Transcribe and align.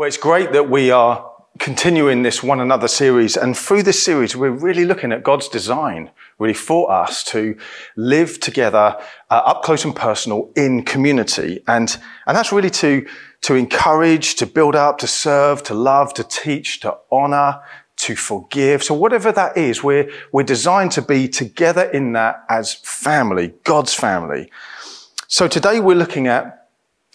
Well, 0.00 0.06
it's 0.06 0.16
great 0.16 0.52
that 0.52 0.70
we 0.70 0.90
are 0.90 1.30
continuing 1.58 2.22
this 2.22 2.42
one 2.42 2.58
another 2.58 2.88
series. 2.88 3.36
And 3.36 3.54
through 3.54 3.82
this 3.82 4.02
series, 4.02 4.34
we're 4.34 4.48
really 4.48 4.86
looking 4.86 5.12
at 5.12 5.22
God's 5.22 5.46
design, 5.46 6.10
really 6.38 6.54
for 6.54 6.90
us 6.90 7.22
to 7.24 7.54
live 7.96 8.40
together 8.40 8.96
uh, 9.28 9.42
up 9.44 9.62
close 9.62 9.84
and 9.84 9.94
personal 9.94 10.52
in 10.56 10.86
community. 10.86 11.62
And, 11.68 11.94
and 12.26 12.34
that's 12.34 12.50
really 12.50 12.70
to, 12.70 13.06
to 13.42 13.56
encourage, 13.56 14.36
to 14.36 14.46
build 14.46 14.74
up, 14.74 14.96
to 15.00 15.06
serve, 15.06 15.62
to 15.64 15.74
love, 15.74 16.14
to 16.14 16.24
teach, 16.24 16.80
to 16.80 16.96
honor, 17.12 17.60
to 17.96 18.16
forgive. 18.16 18.82
So 18.82 18.94
whatever 18.94 19.30
that 19.32 19.58
is, 19.58 19.84
we're, 19.84 20.10
we're 20.32 20.44
designed 20.44 20.92
to 20.92 21.02
be 21.02 21.28
together 21.28 21.82
in 21.82 22.14
that 22.14 22.42
as 22.48 22.72
family, 22.72 23.52
God's 23.64 23.92
family. 23.92 24.50
So 25.28 25.46
today 25.46 25.78
we're 25.78 25.94
looking 25.94 26.26
at 26.26 26.59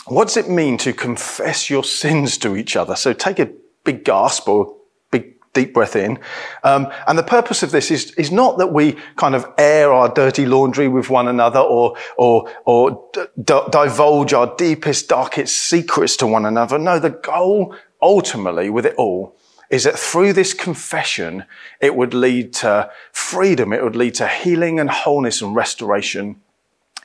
what 0.08 0.28
does 0.28 0.38
it 0.38 0.50
mean 0.50 0.78
to 0.80 0.94
confess 0.94 1.70
your 1.70 1.84
sins 1.84 2.38
to 2.40 2.55
each 2.55 2.76
other? 2.76 2.96
So 2.96 3.14
take 3.14 3.40
a 3.40 3.50
big 3.84 4.04
gasp 4.04 4.48
or 4.48 4.76
big 5.09 5.36
deep 5.54 5.73
breath 5.73 5.95
in. 5.95 6.20
Um, 6.64 6.91
and 7.08 7.18
the 7.18 7.23
purpose 7.23 7.64
of 7.64 7.72
this 7.72 7.90
is, 7.90 8.12
is 8.12 8.31
not 8.31 8.58
that 8.59 8.72
we 8.72 8.98
kind 9.16 9.34
of 9.34 9.52
air 9.58 9.91
our 9.91 10.09
dirty 10.09 10.45
laundry 10.45 10.88
with 10.88 11.09
one 11.09 11.28
another 11.28 11.59
or, 11.59 11.95
or, 12.18 12.52
or 12.66 13.09
d- 13.14 13.62
divulge 13.70 14.34
our 14.34 14.55
deepest, 14.55 15.09
darkest 15.09 15.55
secrets 15.55 16.17
to 16.17 16.28
one 16.28 16.45
another. 16.45 16.78
No, 16.78 17.00
the 17.00 17.09
goal 17.09 17.76
ultimately 18.02 18.70
with 18.70 18.86
it 18.86 18.95
all 18.98 19.36
is 19.72 19.86
that 19.86 19.98
through 19.98 20.34
this 20.34 20.53
confession, 20.53 21.45
it 21.81 21.95
would 21.95 22.14
lead 22.14 22.53
to 22.53 22.92
freedom. 23.12 23.73
It 23.73 23.84
would 23.84 23.95
lead 23.95 24.14
to 24.16 24.28
healing 24.28 24.80
and 24.80 24.90
wholeness 24.90 25.42
and 25.42 25.56
restoration 25.56 26.42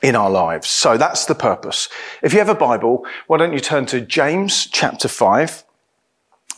in 0.01 0.15
our 0.15 0.29
lives. 0.29 0.69
So 0.69 0.97
that's 0.97 1.25
the 1.25 1.35
purpose. 1.35 1.87
If 2.21 2.33
you 2.33 2.39
have 2.39 2.49
a 2.49 2.55
Bible, 2.55 3.05
why 3.27 3.37
don't 3.37 3.53
you 3.53 3.59
turn 3.59 3.85
to 3.87 4.01
James 4.01 4.65
chapter 4.67 5.07
5? 5.07 5.63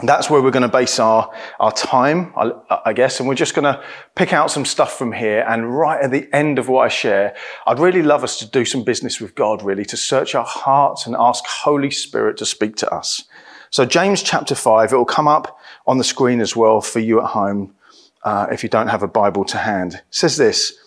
That's 0.01 0.29
where 0.29 0.41
we're 0.41 0.51
going 0.51 0.63
to 0.63 0.69
base 0.69 0.99
our, 0.99 1.31
our 1.59 1.71
time, 1.71 2.33
I, 2.35 2.51
I 2.85 2.93
guess, 2.93 3.19
and 3.19 3.29
we're 3.29 3.35
just 3.35 3.53
going 3.53 3.71
to 3.71 3.83
pick 4.15 4.33
out 4.33 4.49
some 4.49 4.65
stuff 4.65 4.97
from 4.97 5.11
here. 5.11 5.45
And 5.47 5.77
right 5.77 6.01
at 6.01 6.11
the 6.11 6.27
end 6.33 6.57
of 6.57 6.67
what 6.67 6.85
I 6.85 6.87
share, 6.87 7.35
I'd 7.67 7.79
really 7.79 8.01
love 8.01 8.23
us 8.23 8.39
to 8.39 8.49
do 8.49 8.65
some 8.65 8.83
business 8.83 9.21
with 9.21 9.35
God, 9.35 9.61
really, 9.61 9.85
to 9.85 9.97
search 9.97 10.35
our 10.35 10.45
hearts 10.45 11.05
and 11.05 11.15
ask 11.17 11.45
Holy 11.45 11.91
Spirit 11.91 12.37
to 12.37 12.45
speak 12.45 12.75
to 12.77 12.91
us. 12.91 13.23
So 13.69 13.85
James 13.85 14.23
chapter 14.23 14.55
5, 14.55 14.93
it 14.93 14.95
will 14.95 15.05
come 15.05 15.27
up 15.27 15.59
on 15.85 15.99
the 15.99 16.03
screen 16.03 16.41
as 16.41 16.55
well 16.55 16.81
for 16.81 16.99
you 16.99 17.21
at 17.21 17.27
home 17.27 17.75
uh, 18.23 18.47
if 18.51 18.63
you 18.63 18.69
don't 18.69 18.87
have 18.87 19.03
a 19.03 19.07
Bible 19.07 19.45
to 19.45 19.57
hand. 19.57 19.95
It 19.95 20.03
says 20.09 20.37
this, 20.37 20.77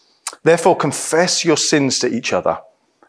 Therefore, 0.43 0.77
confess 0.77 1.45
your 1.45 1.57
sins 1.57 1.99
to 2.01 2.09
each 2.09 2.33
other 2.33 2.61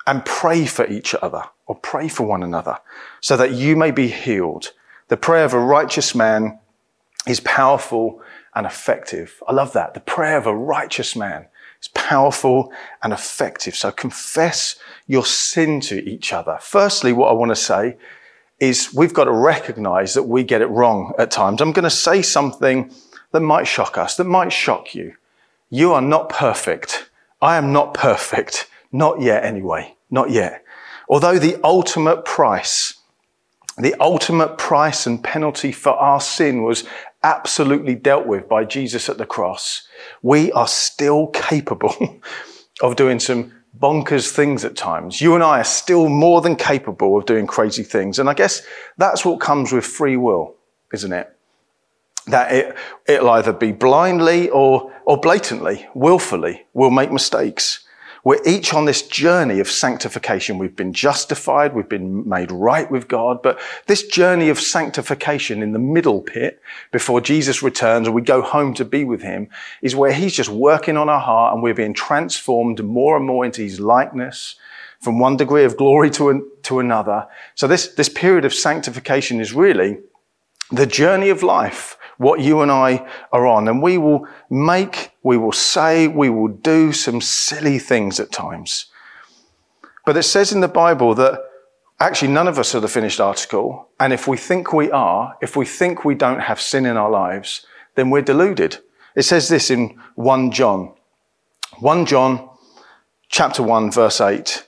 and 0.05 0.25
pray 0.25 0.65
for 0.65 0.85
each 0.87 1.13
other 1.15 1.43
or 1.65 1.75
pray 1.75 2.07
for 2.07 2.25
one 2.25 2.43
another 2.43 2.77
so 3.21 3.35
that 3.37 3.51
you 3.51 3.75
may 3.75 3.91
be 3.91 4.07
healed. 4.07 4.71
The 5.09 5.17
prayer 5.17 5.45
of 5.45 5.53
a 5.53 5.59
righteous 5.59 6.15
man 6.15 6.59
is 7.27 7.39
powerful 7.41 8.21
and 8.55 8.65
effective. 8.65 9.41
I 9.47 9.53
love 9.53 9.73
that. 9.73 9.93
The 9.93 9.99
prayer 9.99 10.37
of 10.37 10.47
a 10.47 10.55
righteous 10.55 11.15
man 11.15 11.47
is 11.81 11.89
powerful 11.89 12.71
and 13.03 13.13
effective. 13.13 13.75
So 13.75 13.91
confess 13.91 14.77
your 15.05 15.25
sin 15.25 15.81
to 15.81 16.03
each 16.09 16.33
other. 16.33 16.57
Firstly, 16.61 17.13
what 17.13 17.29
I 17.29 17.33
want 17.33 17.49
to 17.49 17.55
say 17.55 17.97
is 18.59 18.93
we've 18.93 19.13
got 19.13 19.25
to 19.25 19.31
recognize 19.31 20.13
that 20.15 20.23
we 20.23 20.43
get 20.43 20.61
it 20.61 20.67
wrong 20.67 21.13
at 21.19 21.29
times. 21.29 21.61
I'm 21.61 21.73
going 21.73 21.83
to 21.83 21.89
say 21.89 22.21
something 22.21 22.91
that 23.31 23.41
might 23.41 23.67
shock 23.67 23.97
us, 23.97 24.15
that 24.15 24.23
might 24.23 24.51
shock 24.51 24.95
you. 24.95 25.15
You 25.69 25.93
are 25.93 26.01
not 26.01 26.29
perfect. 26.29 27.09
I 27.41 27.57
am 27.57 27.73
not 27.73 27.93
perfect. 27.93 28.69
Not 28.91 29.21
yet 29.21 29.43
anyway. 29.43 29.95
Not 30.09 30.29
yet. 30.29 30.63
Although 31.09 31.39
the 31.39 31.59
ultimate 31.63 32.23
price, 32.25 32.93
the 33.77 33.95
ultimate 33.99 34.57
price 34.57 35.05
and 35.05 35.23
penalty 35.23 35.71
for 35.71 35.91
our 35.91 36.21
sin 36.21 36.63
was 36.63 36.85
absolutely 37.23 37.95
dealt 37.95 38.25
with 38.25 38.47
by 38.47 38.63
Jesus 38.63 39.09
at 39.09 39.17
the 39.17 39.25
cross, 39.25 39.87
we 40.21 40.51
are 40.53 40.67
still 40.67 41.27
capable 41.27 42.21
of 42.81 42.95
doing 42.95 43.19
some 43.19 43.53
bonkers 43.77 44.31
things 44.31 44.65
at 44.65 44.75
times. 44.75 45.21
You 45.21 45.35
and 45.35 45.43
I 45.43 45.59
are 45.59 45.65
still 45.65 46.09
more 46.09 46.41
than 46.41 46.55
capable 46.55 47.17
of 47.17 47.25
doing 47.25 47.45
crazy 47.45 47.83
things. 47.83 48.19
And 48.19 48.29
I 48.29 48.33
guess 48.33 48.61
that's 48.97 49.23
what 49.23 49.39
comes 49.39 49.71
with 49.71 49.85
free 49.85 50.17
will, 50.17 50.55
isn't 50.93 51.13
it? 51.13 51.36
That 52.27 52.51
it, 52.51 52.75
it'll 53.07 53.29
either 53.29 53.53
be 53.53 53.71
blindly 53.71 54.49
or, 54.49 54.91
or 55.05 55.17
blatantly, 55.17 55.87
willfully, 55.93 56.65
we'll 56.73 56.91
make 56.91 57.11
mistakes. 57.11 57.85
We're 58.23 58.41
each 58.45 58.73
on 58.73 58.83
this 58.83 59.07
journey 59.07 59.61
of 59.61 59.69
sanctification. 59.69 60.57
We've 60.57 60.75
been 60.75 60.91
justified. 60.91 61.73
We've 61.73 61.87
been 61.87 62.27
made 62.27 62.51
right 62.51 62.91
with 62.91 63.07
God. 63.07 63.41
But 63.41 63.57
this 63.85 64.05
journey 64.05 64.49
of 64.49 64.59
sanctification 64.59 65.63
in 65.63 65.71
the 65.71 65.79
middle 65.79 66.21
pit 66.21 66.61
before 66.91 67.21
Jesus 67.21 67.63
returns 67.63 68.05
and 68.05 68.13
we 68.13 68.21
go 68.21 68.41
home 68.41 68.73
to 68.73 68.83
be 68.83 69.05
with 69.05 69.21
him 69.21 69.47
is 69.81 69.95
where 69.95 70.11
he's 70.11 70.33
just 70.33 70.49
working 70.49 70.97
on 70.97 71.07
our 71.07 71.21
heart 71.21 71.53
and 71.53 71.63
we're 71.63 71.73
being 71.73 71.93
transformed 71.93 72.83
more 72.83 73.15
and 73.15 73.25
more 73.25 73.45
into 73.45 73.61
his 73.61 73.79
likeness 73.79 74.57
from 74.99 75.19
one 75.19 75.37
degree 75.37 75.63
of 75.63 75.77
glory 75.77 76.09
to, 76.09 76.27
an, 76.27 76.45
to 76.63 76.79
another. 76.79 77.27
So 77.55 77.65
this, 77.65 77.87
this 77.87 78.09
period 78.09 78.43
of 78.43 78.53
sanctification 78.53 79.39
is 79.39 79.53
really 79.53 79.99
the 80.69 80.85
journey 80.85 81.29
of 81.29 81.43
life 81.43 81.96
what 82.17 82.39
you 82.39 82.61
and 82.61 82.71
I 82.71 83.07
are 83.31 83.45
on. 83.45 83.67
And 83.67 83.81
we 83.81 83.97
will 83.97 84.27
make, 84.49 85.11
we 85.23 85.37
will 85.37 85.51
say, 85.51 86.07
we 86.07 86.29
will 86.29 86.47
do 86.47 86.91
some 86.91 87.21
silly 87.21 87.79
things 87.79 88.19
at 88.19 88.31
times. 88.31 88.87
But 90.05 90.17
it 90.17 90.23
says 90.23 90.51
in 90.51 90.61
the 90.61 90.67
Bible 90.67 91.13
that 91.15 91.41
actually 91.99 92.31
none 92.31 92.47
of 92.47 92.59
us 92.59 92.73
are 92.75 92.79
the 92.79 92.87
finished 92.87 93.19
article. 93.19 93.89
And 93.99 94.13
if 94.13 94.27
we 94.27 94.37
think 94.37 94.73
we 94.73 94.91
are, 94.91 95.35
if 95.41 95.55
we 95.55 95.65
think 95.65 96.05
we 96.05 96.15
don't 96.15 96.41
have 96.41 96.61
sin 96.61 96.85
in 96.85 96.97
our 96.97 97.09
lives, 97.09 97.65
then 97.95 98.09
we're 98.09 98.21
deluded. 98.21 98.77
It 99.15 99.23
says 99.23 99.49
this 99.49 99.69
in 99.71 99.99
1 100.15 100.51
John. 100.51 100.93
1 101.79 102.05
John 102.05 102.49
chapter 103.29 103.63
1 103.63 103.91
verse 103.91 104.21
8. 104.21 104.65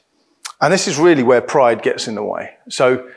And 0.62 0.74
this 0.74 0.88
is 0.88 0.98
really 0.98 1.24
where 1.24 1.42
pride 1.42 1.82
gets 1.82 2.08
in 2.08 2.16
the 2.16 2.24
way. 2.24 2.52
So 2.68 3.08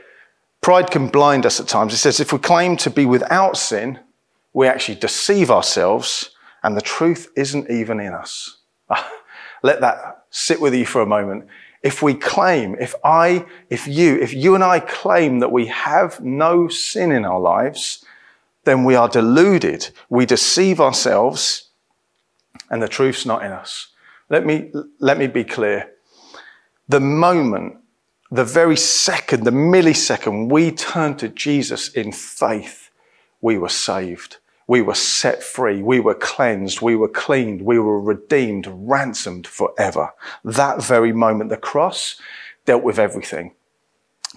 pride 0.61 0.91
can 0.91 1.09
blind 1.09 1.45
us 1.45 1.59
at 1.59 1.69
times. 1.69 1.93
It 1.93 1.99
says 1.99 2.21
if 2.21 2.33
we 2.33 2.39
claim 2.39 2.77
to 2.79 2.91
be 2.91 3.05
without 3.05 3.57
sin, 3.57 3.99
we 4.53 4.67
actually 4.67 4.97
deceive 4.97 5.51
ourselves 5.51 6.31
and 6.63 6.77
the 6.77 6.83
truth 6.83 7.31
isn't 7.37 7.71
even 7.71 8.01
in 8.01 8.13
us. 8.13 8.59
Let 9.63 9.81
that 9.81 10.25
sit 10.31 10.61
with 10.61 10.75
you 10.75 10.87
for 10.87 11.01
a 11.01 11.07
moment. 11.07 11.47
If 11.83 12.03
we 12.03 12.15
claim, 12.15 12.77
if 12.81 12.95
I, 13.05 13.45
if 13.69 13.89
you, 13.89 14.17
if 14.21 14.33
you 14.33 14.55
and 14.55 14.63
I 14.63 14.81
claim 14.81 15.41
that 15.41 15.51
we 15.51 15.67
have 15.67 16.21
no 16.21 16.69
sin 16.69 17.11
in 17.11 17.25
our 17.25 17.41
lives, 17.41 18.05
then 18.65 18.85
we 18.85 18.95
are 18.95 19.09
deluded. 19.09 19.91
We 20.09 20.27
deceive 20.27 20.81
ourselves 20.81 21.71
and 22.71 22.83
the 22.83 22.89
truth's 22.89 23.27
not 23.27 23.45
in 23.45 23.53
us. 23.53 23.89
Let 24.29 24.47
me, 24.47 24.73
let 24.99 25.19
me 25.19 25.27
be 25.27 25.45
clear. 25.45 25.91
The 26.89 27.01
moment, 27.01 27.77
the 28.31 28.45
very 28.45 28.77
second, 28.77 29.45
the 29.45 29.51
millisecond 29.51 30.51
we 30.51 30.71
turn 30.71 31.17
to 31.17 31.29
Jesus 31.29 31.89
in 31.89 32.13
faith, 32.13 32.91
we 33.41 33.59
were 33.59 33.69
saved. 33.69 34.39
We 34.73 34.81
were 34.81 34.95
set 34.95 35.43
free. 35.43 35.83
We 35.83 36.01
were 36.01 36.15
cleansed. 36.15 36.81
We 36.81 36.97
were 36.97 37.07
cleaned. 37.07 37.61
We 37.61 37.79
were 37.79 38.01
redeemed, 38.01 38.67
ransomed 38.67 39.47
forever. 39.47 40.15
That 40.45 40.83
very 40.83 41.13
moment, 41.13 41.51
the 41.51 41.59
cross 41.59 42.19
dealt 42.65 42.83
with 42.83 42.99
everything, 42.99 43.53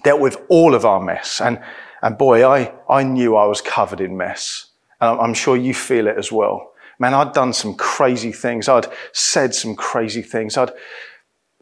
dealt 0.04 0.20
with 0.20 0.36
all 0.50 0.74
of 0.74 0.84
our 0.84 1.00
mess. 1.00 1.40
And, 1.40 1.58
and 2.02 2.18
boy, 2.18 2.46
I, 2.46 2.74
I 2.86 3.02
knew 3.02 3.34
I 3.34 3.46
was 3.46 3.62
covered 3.62 4.02
in 4.02 4.18
mess. 4.18 4.66
And 5.00 5.18
I'm 5.18 5.32
sure 5.32 5.56
you 5.56 5.72
feel 5.72 6.06
it 6.06 6.18
as 6.18 6.30
well. 6.30 6.70
Man, 6.98 7.14
I'd 7.14 7.32
done 7.32 7.54
some 7.54 7.74
crazy 7.74 8.30
things. 8.30 8.68
I'd 8.68 8.88
said 9.12 9.54
some 9.54 9.74
crazy 9.74 10.20
things. 10.20 10.58
I'd, 10.58 10.72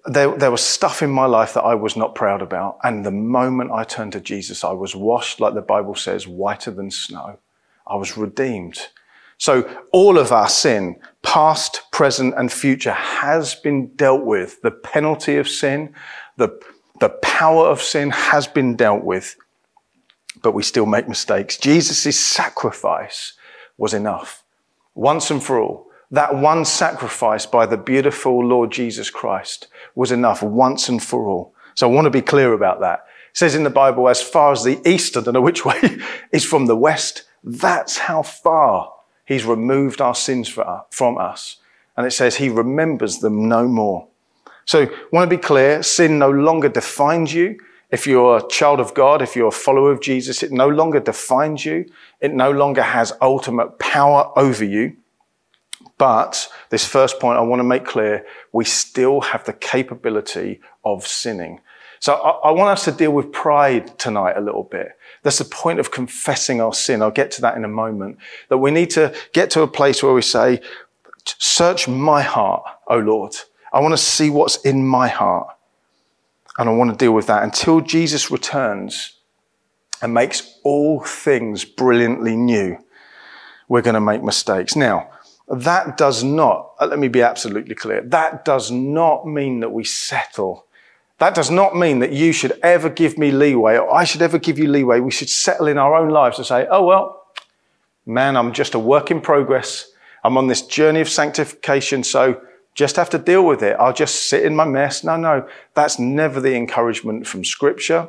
there, 0.07 0.37
there 0.37 0.51
was 0.51 0.63
stuff 0.63 1.01
in 1.01 1.11
my 1.11 1.27
life 1.27 1.55
that 1.55 1.63
I 1.63 1.77
was 1.77 1.95
not 1.95 2.17
proud 2.17 2.43
about. 2.43 2.79
And 2.83 3.07
the 3.07 3.13
moment 3.13 3.71
I 3.71 3.85
turned 3.85 4.15
to 4.15 4.21
Jesus, 4.21 4.65
I 4.65 4.73
was 4.73 4.97
washed, 4.97 5.39
like 5.39 5.55
the 5.55 5.63
Bible 5.63 5.95
says, 5.95 6.27
whiter 6.27 6.73
than 6.73 6.91
snow. 6.91 7.39
I 7.87 7.97
was 7.97 8.17
redeemed. 8.17 8.79
So 9.39 9.69
all 9.93 10.19
of 10.19 10.33
our 10.33 10.49
sin, 10.49 10.97
past, 11.23 11.83
present, 11.91 12.35
and 12.37 12.53
future 12.53 12.93
has 12.93 13.55
been 13.55 13.89
dealt 13.89 14.25
with. 14.25 14.63
The 14.63 14.71
penalty 14.71 15.37
of 15.37 15.49
sin, 15.49 15.95
the, 16.37 16.61
the 17.01 17.11
power 17.11 17.67
of 17.67 17.83
sin 17.83 18.11
has 18.11 18.47
been 18.47 18.77
dealt 18.77 19.05
with, 19.05 19.37
but 20.43 20.55
we 20.55 20.63
still 20.63 20.87
make 20.87 21.09
mistakes. 21.09 21.57
Jesus' 21.57 22.19
sacrifice 22.19 23.35
was 23.77 23.93
enough 23.93 24.45
once 24.95 25.31
and 25.31 25.43
for 25.43 25.61
all. 25.61 25.89
That 26.11 26.37
one 26.37 26.65
sacrifice 26.65 27.45
by 27.45 27.67
the 27.67 27.77
beautiful 27.77 28.45
Lord 28.45 28.71
Jesus 28.71 29.11
Christ 29.11 29.67
was 29.95 30.13
enough 30.13 30.43
once 30.43 30.89
and 30.89 31.03
for 31.03 31.29
all. 31.29 31.55
So 31.75 31.91
I 31.91 31.93
want 31.93 32.05
to 32.05 32.11
be 32.11 32.23
clear 32.23 32.53
about 32.53 32.81
that. 32.81 33.01
It 33.31 33.37
says 33.37 33.57
in 33.57 33.65
the 33.65 33.71
Bible, 33.71 34.09
as 34.09 34.23
far 34.23 34.53
as 34.53 34.63
the 34.63 34.81
east, 34.89 35.17
I 35.17 35.23
don't 35.23 35.35
know 35.35 35.41
which 35.41 35.65
way, 35.67 35.99
is 36.31 36.45
from 36.45 36.67
the 36.67 36.77
west, 36.77 37.25
that's 37.45 37.99
how 37.99 38.23
far 38.23 38.93
he's 39.27 39.45
removed 39.45 40.01
our 40.01 40.15
sins 40.15 40.49
from 40.91 41.19
us. 41.19 41.59
And 41.97 42.07
it 42.07 42.13
says 42.13 42.37
he 42.37 42.49
remembers 42.49 43.19
them 43.19 43.49
no 43.49 43.69
more. 43.69 44.09
So 44.65 44.89
want 45.13 45.31
to 45.31 45.37
be 45.37 45.41
clear, 45.41 45.83
sin 45.83 46.19
no 46.19 46.31
longer 46.31 46.69
defines 46.71 47.35
you. 47.35 47.61
If 47.91 48.07
you're 48.07 48.39
a 48.39 48.49
child 48.49 48.81
of 48.81 48.95
God, 48.95 49.23
if 49.23 49.37
you're 49.37 49.49
a 49.49 49.53
follower 49.53 49.93
of 49.93 50.01
Jesus, 50.01 50.43
it 50.43 50.51
no 50.51 50.69
longer 50.69 50.99
defines 50.99 51.65
you. 51.65 51.85
It 52.21 52.33
no 52.35 52.51
longer 52.51 52.83
has 52.83 53.13
ultimate 53.21 53.79
power 53.79 54.33
over 54.37 54.65
you. 54.65 54.97
But 55.97 56.49
this 56.71 56.85
first 56.85 57.21
point 57.21 57.39
I 57.39 57.43
want 57.43 57.61
to 57.61 57.65
make 57.65 57.85
clear, 57.85 58.27
we 58.53 58.65
still 58.65 59.21
have 59.21 59.45
the 59.45 59.53
capability 59.53 60.61
of 60.85 61.07
sinning. 61.07 61.61
So 62.05 62.13
I, 62.13 62.49
I, 62.49 62.51
want 62.51 62.69
us 62.69 62.85
to 62.85 62.93
deal 62.93 63.13
with 63.13 63.33
pride 63.33 63.99
tonight 63.99 64.37
a 64.37 64.41
little 64.43 64.65
bit. 64.65 64.89
That's 65.23 65.39
the 65.39 65.47
point 65.47 65.81
of 65.81 65.91
confessing 65.91 66.61
our 66.61 66.75
sin. 66.75 67.01
I'll 67.01 67.11
get 67.11 67.31
to 67.31 67.41
that 67.41 67.57
in 67.57 67.65
a 67.65 67.69
moment. 67.69 68.19
That 68.51 68.59
we 68.59 68.71
need 68.73 68.91
to 68.91 69.15
get 69.33 69.49
to 69.53 69.63
a 69.63 69.67
place 69.67 70.03
where 70.03 70.13
we 70.13 70.21
say, 70.21 70.61
search 71.25 71.89
my 71.89 72.21
heart, 72.21 72.63
O 72.89 72.99
Lord. 72.99 73.35
I 73.73 73.81
want 73.81 73.95
to 73.95 73.97
see 73.97 74.29
what's 74.29 74.57
in 74.67 74.87
my 74.87 75.09
heart. 75.09 75.49
And 76.59 76.69
I 76.69 76.73
want 76.73 76.91
to 76.91 76.97
deal 77.03 77.15
with 77.15 77.27
that 77.29 77.43
until 77.43 77.81
Jesus 77.81 78.31
returns 78.31 79.15
and 80.03 80.13
makes 80.13 80.59
all 80.63 81.01
things 81.01 81.65
brilliantly 81.65 82.37
new. 82.37 82.77
We're 83.67 83.81
going 83.81 83.95
to 83.95 84.01
make 84.03 84.23
mistakes. 84.23 84.77
Now, 84.77 85.09
that 85.49 85.97
does 85.97 86.23
not, 86.23 86.75
let 86.83 86.99
me 86.99 87.09
be 87.09 87.23
absolutely 87.23 87.75
clear, 87.75 88.03
that 88.03 88.45
does 88.45 88.71
not 88.71 89.27
mean 89.27 89.61
that 89.61 89.73
we 89.73 89.85
settle. 89.85 90.67
That 91.19 91.35
does 91.35 91.51
not 91.51 91.77
mean 91.77 92.01
that 92.01 92.13
you 92.13 92.33
should 92.33 92.59
ever 92.63 92.91
give 92.91 93.17
me 93.19 93.31
leeway 93.31 93.77
or 93.77 93.95
I 93.95 94.05
should 94.05 94.23
ever 94.23 94.39
give 94.39 94.59
you 94.59 94.69
leeway. 94.69 95.01
We 95.01 95.13
should 95.13 95.31
settle 95.31 95.69
in 95.69 95.79
our 95.79 95.95
own 95.95 96.11
lives 96.11 96.39
and 96.39 96.47
say, 96.47 96.67
oh, 96.71 96.85
well, 96.85 97.27
man, 98.05 98.37
I'm 98.37 98.53
just 98.53 98.75
a 98.75 98.79
work 98.79 99.11
in 99.11 99.21
progress. 99.21 99.91
I'm 100.25 100.37
on 100.37 100.49
this 100.49 100.63
journey 100.63 101.01
of 101.01 101.09
sanctification, 101.09 102.03
so 102.03 102.41
just 102.75 102.97
have 102.97 103.11
to 103.11 103.19
deal 103.19 103.47
with 103.47 103.63
it. 103.63 103.77
I'll 103.79 103.93
just 103.93 104.29
sit 104.29 104.45
in 104.45 104.57
my 104.57 104.65
mess. 104.65 105.05
No, 105.05 105.17
no, 105.17 105.49
that's 105.75 105.99
never 105.99 106.41
the 106.41 106.57
encouragement 106.57 107.27
from 107.27 107.45
scripture. 107.45 108.09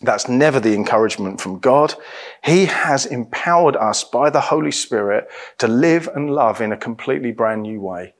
That's 0.00 0.28
never 0.28 0.60
the 0.60 0.74
encouragement 0.74 1.40
from 1.40 1.58
God. 1.58 1.94
He 2.42 2.66
has 2.66 3.06
empowered 3.06 3.76
us 3.76 4.04
by 4.04 4.30
the 4.30 4.40
Holy 4.40 4.70
Spirit 4.70 5.28
to 5.58 5.68
live 5.68 6.08
and 6.14 6.34
love 6.34 6.60
in 6.60 6.72
a 6.72 6.76
completely 6.76 7.32
brand 7.32 7.62
new 7.62 7.80
way. 7.80 8.13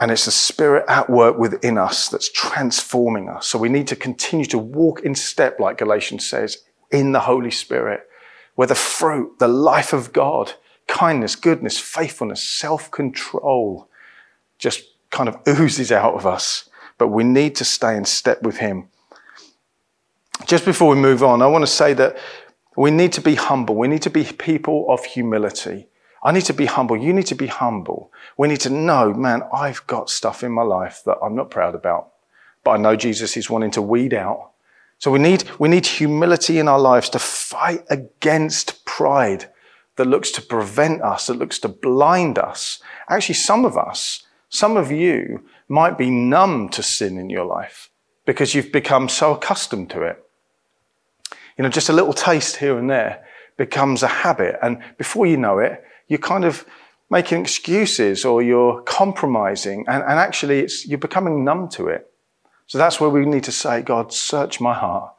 And 0.00 0.10
it's 0.10 0.24
the 0.24 0.30
Spirit 0.30 0.86
at 0.88 1.10
work 1.10 1.38
within 1.38 1.76
us 1.76 2.08
that's 2.08 2.32
transforming 2.32 3.28
us. 3.28 3.46
So 3.46 3.58
we 3.58 3.68
need 3.68 3.86
to 3.88 3.96
continue 3.96 4.46
to 4.46 4.58
walk 4.58 5.00
in 5.00 5.14
step, 5.14 5.60
like 5.60 5.76
Galatians 5.76 6.26
says, 6.26 6.64
in 6.90 7.12
the 7.12 7.20
Holy 7.20 7.50
Spirit, 7.50 8.08
where 8.54 8.66
the 8.66 8.74
fruit, 8.74 9.38
the 9.38 9.46
life 9.46 9.92
of 9.92 10.14
God, 10.14 10.54
kindness, 10.86 11.36
goodness, 11.36 11.78
faithfulness, 11.78 12.42
self 12.42 12.90
control 12.90 13.88
just 14.58 14.84
kind 15.10 15.28
of 15.28 15.36
oozes 15.46 15.92
out 15.92 16.14
of 16.14 16.26
us. 16.26 16.68
But 16.96 17.08
we 17.08 17.22
need 17.22 17.54
to 17.56 17.64
stay 17.64 17.94
in 17.96 18.06
step 18.06 18.42
with 18.42 18.56
Him. 18.56 18.88
Just 20.46 20.64
before 20.64 20.88
we 20.88 20.96
move 20.96 21.22
on, 21.22 21.42
I 21.42 21.46
want 21.46 21.62
to 21.62 21.70
say 21.70 21.92
that 21.94 22.16
we 22.76 22.90
need 22.90 23.12
to 23.12 23.20
be 23.20 23.34
humble. 23.34 23.74
We 23.74 23.88
need 23.88 24.02
to 24.02 24.10
be 24.10 24.24
people 24.24 24.86
of 24.88 25.04
humility. 25.04 25.88
I 26.22 26.32
need 26.32 26.44
to 26.44 26.52
be 26.52 26.66
humble. 26.66 26.96
You 26.96 27.12
need 27.12 27.26
to 27.26 27.34
be 27.34 27.46
humble. 27.46 28.12
We 28.36 28.48
need 28.48 28.60
to 28.60 28.70
know, 28.70 29.14
man, 29.14 29.42
I've 29.52 29.86
got 29.86 30.10
stuff 30.10 30.42
in 30.42 30.52
my 30.52 30.62
life 30.62 31.02
that 31.06 31.18
I'm 31.22 31.34
not 31.34 31.50
proud 31.50 31.74
about, 31.74 32.12
but 32.62 32.72
I 32.72 32.76
know 32.76 32.96
Jesus 32.96 33.36
is 33.36 33.48
wanting 33.48 33.70
to 33.72 33.82
weed 33.82 34.12
out. 34.12 34.50
So 34.98 35.10
we 35.10 35.18
need, 35.18 35.44
we 35.58 35.68
need 35.68 35.86
humility 35.86 36.58
in 36.58 36.68
our 36.68 36.78
lives 36.78 37.08
to 37.10 37.18
fight 37.18 37.84
against 37.88 38.84
pride 38.84 39.50
that 39.96 40.04
looks 40.04 40.30
to 40.32 40.42
prevent 40.42 41.00
us, 41.00 41.26
that 41.26 41.38
looks 41.38 41.58
to 41.60 41.68
blind 41.68 42.38
us. 42.38 42.82
Actually, 43.08 43.36
some 43.36 43.64
of 43.64 43.78
us, 43.78 44.26
some 44.50 44.76
of 44.76 44.90
you 44.90 45.44
might 45.68 45.96
be 45.96 46.10
numb 46.10 46.68
to 46.70 46.82
sin 46.82 47.16
in 47.16 47.30
your 47.30 47.46
life 47.46 47.90
because 48.26 48.54
you've 48.54 48.72
become 48.72 49.08
so 49.08 49.34
accustomed 49.34 49.88
to 49.90 50.02
it. 50.02 50.22
You 51.56 51.64
know, 51.64 51.70
just 51.70 51.88
a 51.88 51.94
little 51.94 52.12
taste 52.12 52.56
here 52.56 52.78
and 52.78 52.90
there 52.90 53.24
becomes 53.56 54.02
a 54.02 54.08
habit. 54.08 54.58
And 54.62 54.82
before 54.98 55.26
you 55.26 55.36
know 55.36 55.58
it, 55.58 55.82
you're 56.10 56.18
kind 56.18 56.44
of 56.44 56.66
making 57.08 57.40
excuses 57.40 58.24
or 58.24 58.42
you're 58.42 58.82
compromising. 58.82 59.84
And, 59.88 60.02
and 60.02 60.18
actually, 60.18 60.68
you're 60.84 60.98
becoming 60.98 61.44
numb 61.44 61.68
to 61.70 61.86
it. 61.86 62.12
So 62.66 62.78
that's 62.78 63.00
where 63.00 63.08
we 63.08 63.24
need 63.24 63.44
to 63.44 63.52
say, 63.52 63.80
God, 63.80 64.12
search 64.12 64.60
my 64.60 64.74
heart, 64.74 65.14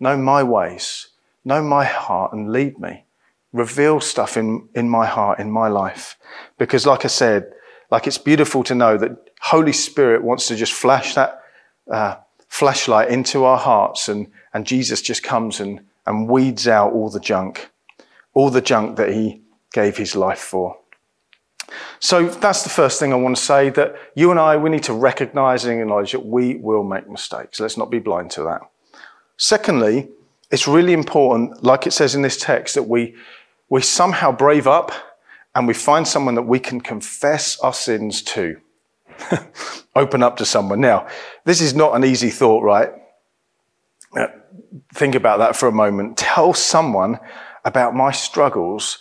know 0.00 0.16
my 0.16 0.42
ways, 0.42 1.08
know 1.44 1.60
my 1.60 1.84
heart, 1.84 2.32
and 2.32 2.52
lead 2.52 2.78
me. 2.78 3.04
Reveal 3.52 4.00
stuff 4.00 4.36
in, 4.36 4.68
in 4.74 4.88
my 4.88 5.06
heart, 5.06 5.40
in 5.40 5.50
my 5.50 5.68
life. 5.68 6.16
Because, 6.56 6.86
like 6.86 7.04
I 7.04 7.08
said, 7.08 7.52
like 7.90 8.06
it's 8.06 8.18
beautiful 8.18 8.62
to 8.64 8.74
know 8.74 8.96
that 8.96 9.30
Holy 9.40 9.72
Spirit 9.72 10.22
wants 10.22 10.46
to 10.48 10.56
just 10.56 10.72
flash 10.72 11.14
that 11.14 11.42
uh, 11.90 12.16
flashlight 12.48 13.08
into 13.08 13.44
our 13.44 13.58
hearts 13.58 14.08
and, 14.08 14.28
and 14.52 14.66
Jesus 14.66 15.02
just 15.02 15.22
comes 15.22 15.58
and, 15.58 15.80
and 16.06 16.28
weeds 16.28 16.68
out 16.68 16.92
all 16.92 17.10
the 17.10 17.20
junk, 17.20 17.70
all 18.34 18.50
the 18.50 18.60
junk 18.60 18.96
that 18.96 19.12
he 19.12 19.42
gave 19.72 19.96
his 19.96 20.16
life 20.16 20.38
for. 20.38 20.78
So 22.00 22.28
that's 22.28 22.62
the 22.62 22.70
first 22.70 22.98
thing 22.98 23.12
I 23.12 23.16
want 23.16 23.36
to 23.36 23.42
say 23.42 23.70
that 23.70 23.94
you 24.14 24.30
and 24.30 24.40
I, 24.40 24.56
we 24.56 24.70
need 24.70 24.84
to 24.84 24.92
recognize 24.92 25.64
and 25.64 25.80
acknowledge 25.80 26.12
that 26.12 26.24
we 26.24 26.54
will 26.56 26.82
make 26.82 27.08
mistakes. 27.08 27.60
Let's 27.60 27.76
not 27.76 27.90
be 27.90 27.98
blind 27.98 28.30
to 28.32 28.42
that. 28.44 28.60
Secondly, 29.36 30.08
it's 30.50 30.66
really 30.66 30.92
important, 30.92 31.62
like 31.62 31.86
it 31.86 31.92
says 31.92 32.14
in 32.14 32.22
this 32.22 32.38
text, 32.38 32.74
that 32.74 32.84
we, 32.84 33.14
we 33.68 33.82
somehow 33.82 34.32
brave 34.32 34.66
up 34.66 34.92
and 35.54 35.66
we 35.66 35.74
find 35.74 36.06
someone 36.06 36.34
that 36.36 36.42
we 36.42 36.58
can 36.58 36.80
confess 36.80 37.58
our 37.60 37.74
sins 37.74 38.22
to. 38.22 38.60
Open 39.96 40.22
up 40.22 40.36
to 40.38 40.44
someone. 40.44 40.80
Now, 40.80 41.08
this 41.44 41.60
is 41.60 41.74
not 41.74 41.94
an 41.94 42.04
easy 42.04 42.30
thought, 42.30 42.62
right? 42.62 42.90
Uh, 44.16 44.28
think 44.94 45.14
about 45.14 45.38
that 45.38 45.56
for 45.56 45.66
a 45.66 45.72
moment. 45.72 46.16
Tell 46.16 46.54
someone 46.54 47.18
about 47.64 47.94
my 47.94 48.12
struggles 48.12 48.98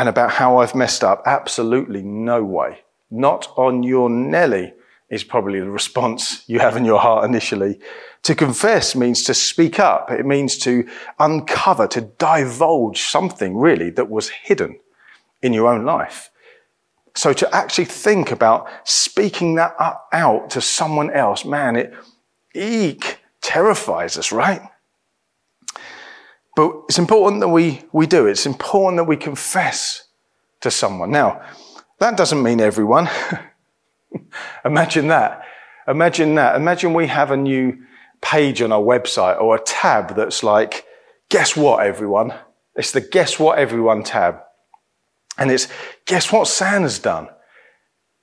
and 0.00 0.08
about 0.08 0.30
how 0.30 0.56
I've 0.56 0.74
messed 0.74 1.04
up. 1.04 1.22
Absolutely 1.26 2.00
no 2.00 2.42
way. 2.42 2.78
Not 3.10 3.52
on 3.58 3.82
your 3.82 4.08
Nelly 4.08 4.72
is 5.10 5.24
probably 5.24 5.60
the 5.60 5.68
response 5.68 6.42
you 6.46 6.58
have 6.58 6.74
in 6.74 6.86
your 6.86 7.00
heart 7.00 7.26
initially. 7.26 7.78
To 8.22 8.34
confess 8.34 8.96
means 8.96 9.22
to 9.24 9.34
speak 9.34 9.78
up. 9.78 10.10
It 10.10 10.24
means 10.24 10.56
to 10.60 10.88
uncover, 11.18 11.86
to 11.88 12.00
divulge 12.00 13.02
something 13.02 13.58
really 13.58 13.90
that 13.90 14.08
was 14.08 14.30
hidden 14.30 14.80
in 15.42 15.52
your 15.52 15.68
own 15.68 15.84
life. 15.84 16.30
So 17.14 17.34
to 17.34 17.54
actually 17.54 17.84
think 17.84 18.32
about 18.32 18.70
speaking 18.84 19.56
that 19.56 19.74
out 20.14 20.48
to 20.48 20.62
someone 20.62 21.10
else, 21.10 21.44
man, 21.44 21.76
it 21.76 21.92
eek 22.54 23.18
terrifies 23.42 24.16
us, 24.16 24.32
right? 24.32 24.62
But 26.56 26.72
it's 26.88 26.98
important 26.98 27.40
that 27.40 27.48
we, 27.48 27.82
we 27.92 28.06
do. 28.06 28.26
It's 28.26 28.46
important 28.46 28.98
that 28.98 29.04
we 29.04 29.16
confess 29.16 30.08
to 30.60 30.70
someone. 30.70 31.10
Now, 31.10 31.42
that 31.98 32.16
doesn't 32.16 32.42
mean 32.42 32.60
everyone. 32.60 33.08
Imagine 34.64 35.08
that. 35.08 35.44
Imagine 35.86 36.34
that. 36.34 36.56
Imagine 36.56 36.92
we 36.94 37.06
have 37.06 37.30
a 37.30 37.36
new 37.36 37.78
page 38.20 38.62
on 38.62 38.72
our 38.72 38.82
website 38.82 39.40
or 39.40 39.56
a 39.56 39.60
tab 39.60 40.16
that's 40.16 40.42
like, 40.42 40.84
guess 41.28 41.56
what, 41.56 41.86
everyone? 41.86 42.34
It's 42.74 42.92
the 42.92 43.00
guess 43.00 43.38
what, 43.38 43.58
everyone 43.58 44.02
tab. 44.02 44.40
And 45.38 45.50
it's, 45.50 45.68
guess 46.06 46.32
what 46.32 46.48
Santa's 46.48 46.98
done? 46.98 47.28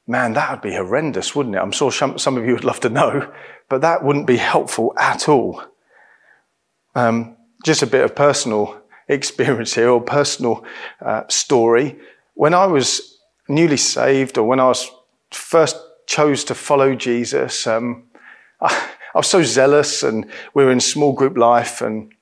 Man, 0.05 0.33
that 0.33 0.51
would 0.51 0.61
be 0.61 0.75
horrendous, 0.75 1.35
wouldn't 1.35 1.55
it? 1.55 1.59
I'm 1.59 1.71
sure 1.71 1.91
some 1.91 2.37
of 2.37 2.45
you 2.45 2.53
would 2.53 2.63
love 2.63 2.79
to 2.81 2.89
know, 2.89 3.31
but 3.69 3.81
that 3.81 4.03
wouldn't 4.03 4.27
be 4.27 4.37
helpful 4.37 4.93
at 4.97 5.27
all. 5.27 5.61
Um, 6.95 7.36
just 7.67 7.83
a 7.83 7.87
bit 7.87 8.03
of 8.03 8.15
personal 8.15 8.81
experience 9.09 9.75
here 9.75 9.89
or 9.89 10.01
personal 10.01 10.63
uh, 11.01 11.23
story. 11.27 11.97
When 12.33 12.53
I 12.53 12.65
was 12.65 13.19
newly 13.49 13.77
saved 13.77 14.37
or 14.37 14.47
when 14.47 14.59
I 14.59 14.67
was 14.67 14.89
first 15.31 15.77
chose 16.07 16.45
to 16.45 16.55
follow 16.55 16.95
Jesus, 16.95 17.67
um, 17.67 18.05
I, 18.61 18.89
I 19.15 19.17
was 19.17 19.27
so 19.27 19.43
zealous 19.43 20.03
and 20.03 20.31
we 20.53 20.63
were 20.63 20.71
in 20.71 20.79
small 20.79 21.11
group 21.11 21.37
life 21.37 21.81
and 21.81 22.13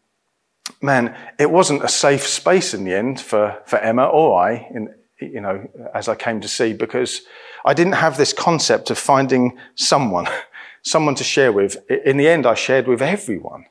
man, 0.81 1.15
it 1.37 1.51
wasn't 1.51 1.83
a 1.83 1.87
safe 1.89 2.25
space 2.25 2.73
in 2.73 2.83
the 2.83 2.93
end 2.93 3.21
for, 3.21 3.61
for 3.65 3.77
Emma 3.77 4.05
or 4.05 4.41
I, 4.41 4.67
in, 4.73 4.93
you 5.21 5.41
know, 5.41 5.67
as 5.93 6.07
I 6.07 6.15
came 6.15 6.41
to 6.41 6.47
see, 6.47 6.73
because 6.73 7.21
I 7.65 7.73
didn't 7.73 7.93
have 7.93 8.17
this 8.17 8.33
concept 8.33 8.89
of 8.89 8.97
finding 8.97 9.57
someone, 9.75 10.27
someone 10.81 11.15
to 11.15 11.23
share 11.23 11.51
with. 11.51 11.77
In 11.89 12.17
the 12.17 12.27
end, 12.27 12.45
I 12.45 12.55
shared 12.55 12.87
with 12.87 13.01
everyone. 13.01 13.65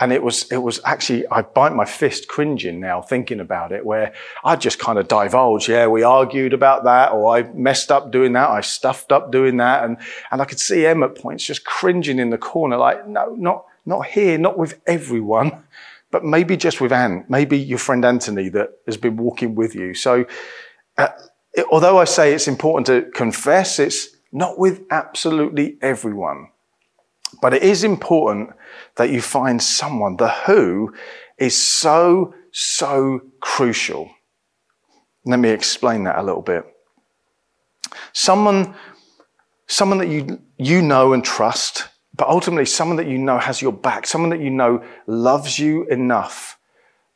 And 0.00 0.12
it 0.12 0.22
was, 0.22 0.50
it 0.52 0.58
was 0.58 0.80
actually, 0.84 1.26
I 1.28 1.42
bite 1.42 1.74
my 1.74 1.84
fist 1.84 2.28
cringing 2.28 2.78
now 2.78 3.02
thinking 3.02 3.40
about 3.40 3.72
it, 3.72 3.84
where 3.84 4.12
I 4.44 4.54
just 4.54 4.78
kind 4.78 4.98
of 4.98 5.08
divulge, 5.08 5.68
yeah, 5.68 5.88
we 5.88 6.04
argued 6.04 6.52
about 6.52 6.84
that, 6.84 7.12
or 7.12 7.36
I 7.36 7.42
messed 7.52 7.90
up 7.90 8.12
doing 8.12 8.32
that, 8.34 8.48
I 8.48 8.60
stuffed 8.60 9.10
up 9.10 9.32
doing 9.32 9.56
that. 9.56 9.84
And, 9.84 9.96
and 10.30 10.40
I 10.40 10.44
could 10.44 10.60
see 10.60 10.86
Em 10.86 11.02
at 11.02 11.16
points 11.16 11.44
just 11.44 11.64
cringing 11.64 12.18
in 12.18 12.30
the 12.30 12.38
corner, 12.38 12.76
like, 12.76 13.08
no, 13.08 13.34
not, 13.34 13.64
not 13.84 14.06
here, 14.06 14.38
not 14.38 14.56
with 14.56 14.80
everyone 14.86 15.64
but 16.10 16.24
maybe 16.24 16.56
just 16.56 16.80
with 16.80 16.92
Anne, 16.92 17.24
maybe 17.28 17.58
your 17.58 17.78
friend 17.78 18.04
Anthony 18.04 18.48
that 18.50 18.78
has 18.86 18.96
been 18.96 19.16
walking 19.16 19.54
with 19.54 19.74
you. 19.74 19.94
So, 19.94 20.24
uh, 20.96 21.08
it, 21.52 21.66
although 21.70 21.98
I 21.98 22.04
say 22.04 22.32
it's 22.32 22.48
important 22.48 22.86
to 22.86 23.10
confess, 23.10 23.78
it's 23.78 24.08
not 24.32 24.58
with 24.58 24.82
absolutely 24.90 25.76
everyone. 25.82 26.48
But 27.42 27.54
it 27.54 27.62
is 27.62 27.84
important 27.84 28.50
that 28.98 29.10
you 29.10 29.22
find 29.22 29.62
someone. 29.62 30.16
The 30.16 30.28
who 30.28 30.92
is 31.38 31.56
so, 31.56 32.34
so 32.52 33.22
crucial. 33.40 34.10
Let 35.24 35.38
me 35.38 35.50
explain 35.50 36.04
that 36.04 36.18
a 36.18 36.22
little 36.22 36.42
bit. 36.42 36.64
Someone, 38.12 38.74
someone 39.66 39.98
that 39.98 40.08
you, 40.08 40.42
you 40.58 40.82
know 40.82 41.12
and 41.12 41.24
trust, 41.24 41.88
but 42.14 42.28
ultimately 42.28 42.66
someone 42.66 42.96
that 42.96 43.06
you 43.06 43.18
know 43.18 43.38
has 43.38 43.62
your 43.62 43.72
back, 43.72 44.06
someone 44.06 44.30
that 44.30 44.40
you 44.40 44.50
know 44.50 44.82
loves 45.06 45.58
you 45.58 45.86
enough 45.86 46.58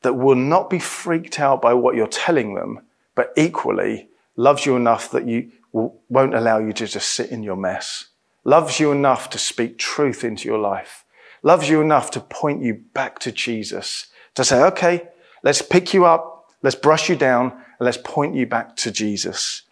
that 0.02 0.14
will 0.14 0.36
not 0.36 0.70
be 0.70 0.78
freaked 0.78 1.40
out 1.40 1.60
by 1.60 1.74
what 1.74 1.96
you're 1.96 2.06
telling 2.06 2.54
them, 2.54 2.80
but 3.16 3.32
equally 3.36 4.08
loves 4.36 4.66
you 4.66 4.76
enough 4.76 5.10
that 5.10 5.26
you 5.26 5.50
won't 5.72 6.34
allow 6.34 6.58
you 6.58 6.72
to 6.72 6.86
just 6.86 7.12
sit 7.12 7.30
in 7.30 7.42
your 7.42 7.56
mess, 7.56 8.06
loves 8.44 8.78
you 8.78 8.92
enough 8.92 9.30
to 9.30 9.38
speak 9.38 9.78
truth 9.78 10.22
into 10.22 10.48
your 10.48 10.58
life, 10.58 11.04
loves 11.42 11.68
you 11.68 11.80
enough 11.80 12.10
to 12.12 12.20
point 12.20 12.62
you 12.62 12.74
back 12.94 13.18
to 13.20 13.32
Jesus, 13.32 14.06
to 14.34 14.44
say, 14.44 14.62
okay, 14.62 15.08
let's 15.42 15.62
pick 15.62 15.92
you 15.92 16.04
up, 16.04 16.46
let's 16.62 16.76
brush 16.76 17.08
you 17.08 17.16
down, 17.16 17.52
and 17.52 17.86
let's 17.86 17.98
point 17.98 18.34
you 18.34 18.46
back 18.46 18.76
to 18.76 18.90
Jesus. 18.90 19.62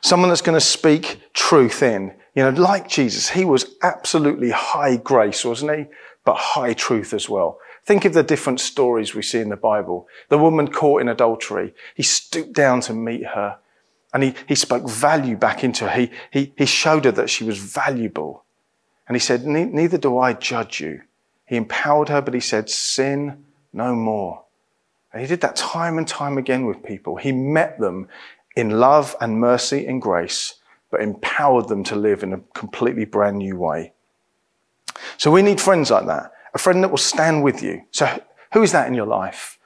Someone 0.00 0.28
that's 0.28 0.42
going 0.42 0.58
to 0.58 0.64
speak 0.64 1.20
truth 1.32 1.82
in. 1.82 2.14
You 2.34 2.42
know, 2.42 2.50
like 2.50 2.88
Jesus, 2.88 3.30
he 3.30 3.44
was 3.44 3.76
absolutely 3.82 4.50
high 4.50 4.96
grace, 4.96 5.44
wasn't 5.44 5.76
he? 5.76 5.86
But 6.24 6.36
high 6.36 6.74
truth 6.74 7.14
as 7.14 7.28
well. 7.28 7.58
Think 7.84 8.04
of 8.04 8.14
the 8.14 8.22
different 8.22 8.60
stories 8.60 9.14
we 9.14 9.22
see 9.22 9.38
in 9.38 9.48
the 9.48 9.56
Bible. 9.56 10.08
The 10.28 10.38
woman 10.38 10.68
caught 10.68 11.00
in 11.00 11.08
adultery. 11.08 11.72
He 11.94 12.02
stooped 12.02 12.52
down 12.52 12.80
to 12.82 12.92
meet 12.92 13.24
her 13.26 13.58
and 14.12 14.22
he, 14.22 14.34
he 14.48 14.54
spoke 14.54 14.88
value 14.88 15.36
back 15.36 15.62
into 15.62 15.88
her. 15.88 16.00
He, 16.00 16.10
he, 16.30 16.52
he 16.56 16.66
showed 16.66 17.04
her 17.04 17.12
that 17.12 17.28
she 17.30 17.44
was 17.44 17.58
valuable. 17.58 18.45
And 19.08 19.14
he 19.14 19.20
said, 19.20 19.46
neither 19.46 19.98
do 19.98 20.18
I 20.18 20.32
judge 20.32 20.80
you. 20.80 21.02
He 21.46 21.56
empowered 21.56 22.08
her, 22.08 22.20
but 22.20 22.34
he 22.34 22.40
said, 22.40 22.68
sin 22.68 23.44
no 23.72 23.94
more. 23.94 24.42
And 25.12 25.22
he 25.22 25.28
did 25.28 25.40
that 25.42 25.56
time 25.56 25.96
and 25.96 26.06
time 26.06 26.38
again 26.38 26.66
with 26.66 26.82
people. 26.82 27.16
He 27.16 27.32
met 27.32 27.78
them 27.78 28.08
in 28.56 28.80
love 28.80 29.14
and 29.20 29.38
mercy 29.38 29.86
and 29.86 30.02
grace, 30.02 30.54
but 30.90 31.00
empowered 31.00 31.68
them 31.68 31.84
to 31.84 31.96
live 31.96 32.22
in 32.22 32.32
a 32.32 32.40
completely 32.54 33.04
brand 33.04 33.38
new 33.38 33.56
way. 33.56 33.92
So 35.18 35.30
we 35.30 35.42
need 35.42 35.60
friends 35.60 35.90
like 35.90 36.06
that 36.06 36.32
a 36.56 36.58
friend 36.58 36.82
that 36.82 36.88
will 36.88 36.96
stand 36.96 37.44
with 37.44 37.62
you. 37.62 37.82
So, 37.90 38.22
who 38.54 38.62
is 38.62 38.72
that 38.72 38.88
in 38.88 38.94
your 38.94 39.06
life? 39.06 39.58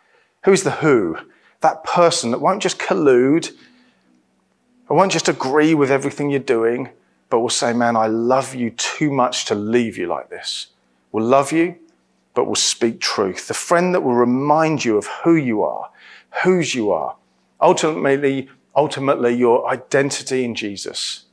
Who 0.45 0.53
is 0.53 0.65
the 0.65 0.73
who? 0.73 1.17
That 1.61 1.85
person 1.85 2.33
that 2.33 2.41
won't 2.41 2.61
just 2.61 2.81
collude, 2.81 3.53
or 4.89 4.97
won't 4.97 5.13
just 5.13 5.29
agree 5.29 5.73
with 5.73 5.89
everything 5.89 6.31
you're 6.31 6.41
doing, 6.41 6.89
but 7.31 7.41
will 7.41 7.49
say, 7.49 7.73
Man, 7.73 7.97
I 7.97 8.09
love 8.09 8.55
you 8.55 8.71
too 8.71 9.11
much 9.11 9.47
to 9.47 9.55
leave 9.55 9.97
you 9.97 10.07
like 10.07 10.29
this. 10.29 10.69
Will 11.13 11.25
love 11.25 11.53
you, 11.53 11.77
but 12.35 12.45
will 12.45 12.55
speak 12.55 13.01
truth. 13.01 13.49
The 13.49 13.55
friend 13.55 13.95
that 13.95 14.03
will 14.03 14.15
remind 14.15 14.85
you 14.85 14.99
of 14.99 15.07
who 15.25 15.35
you 15.35 15.63
are, 15.63 15.91
whose 16.43 16.75
you 16.75 16.93
are. 16.93 17.17
Ultimately, 17.61 18.49
ultimately, 18.75 19.35
your 19.35 19.69
identity 19.71 20.45
in 20.45 20.55
Jesus. 20.55 21.25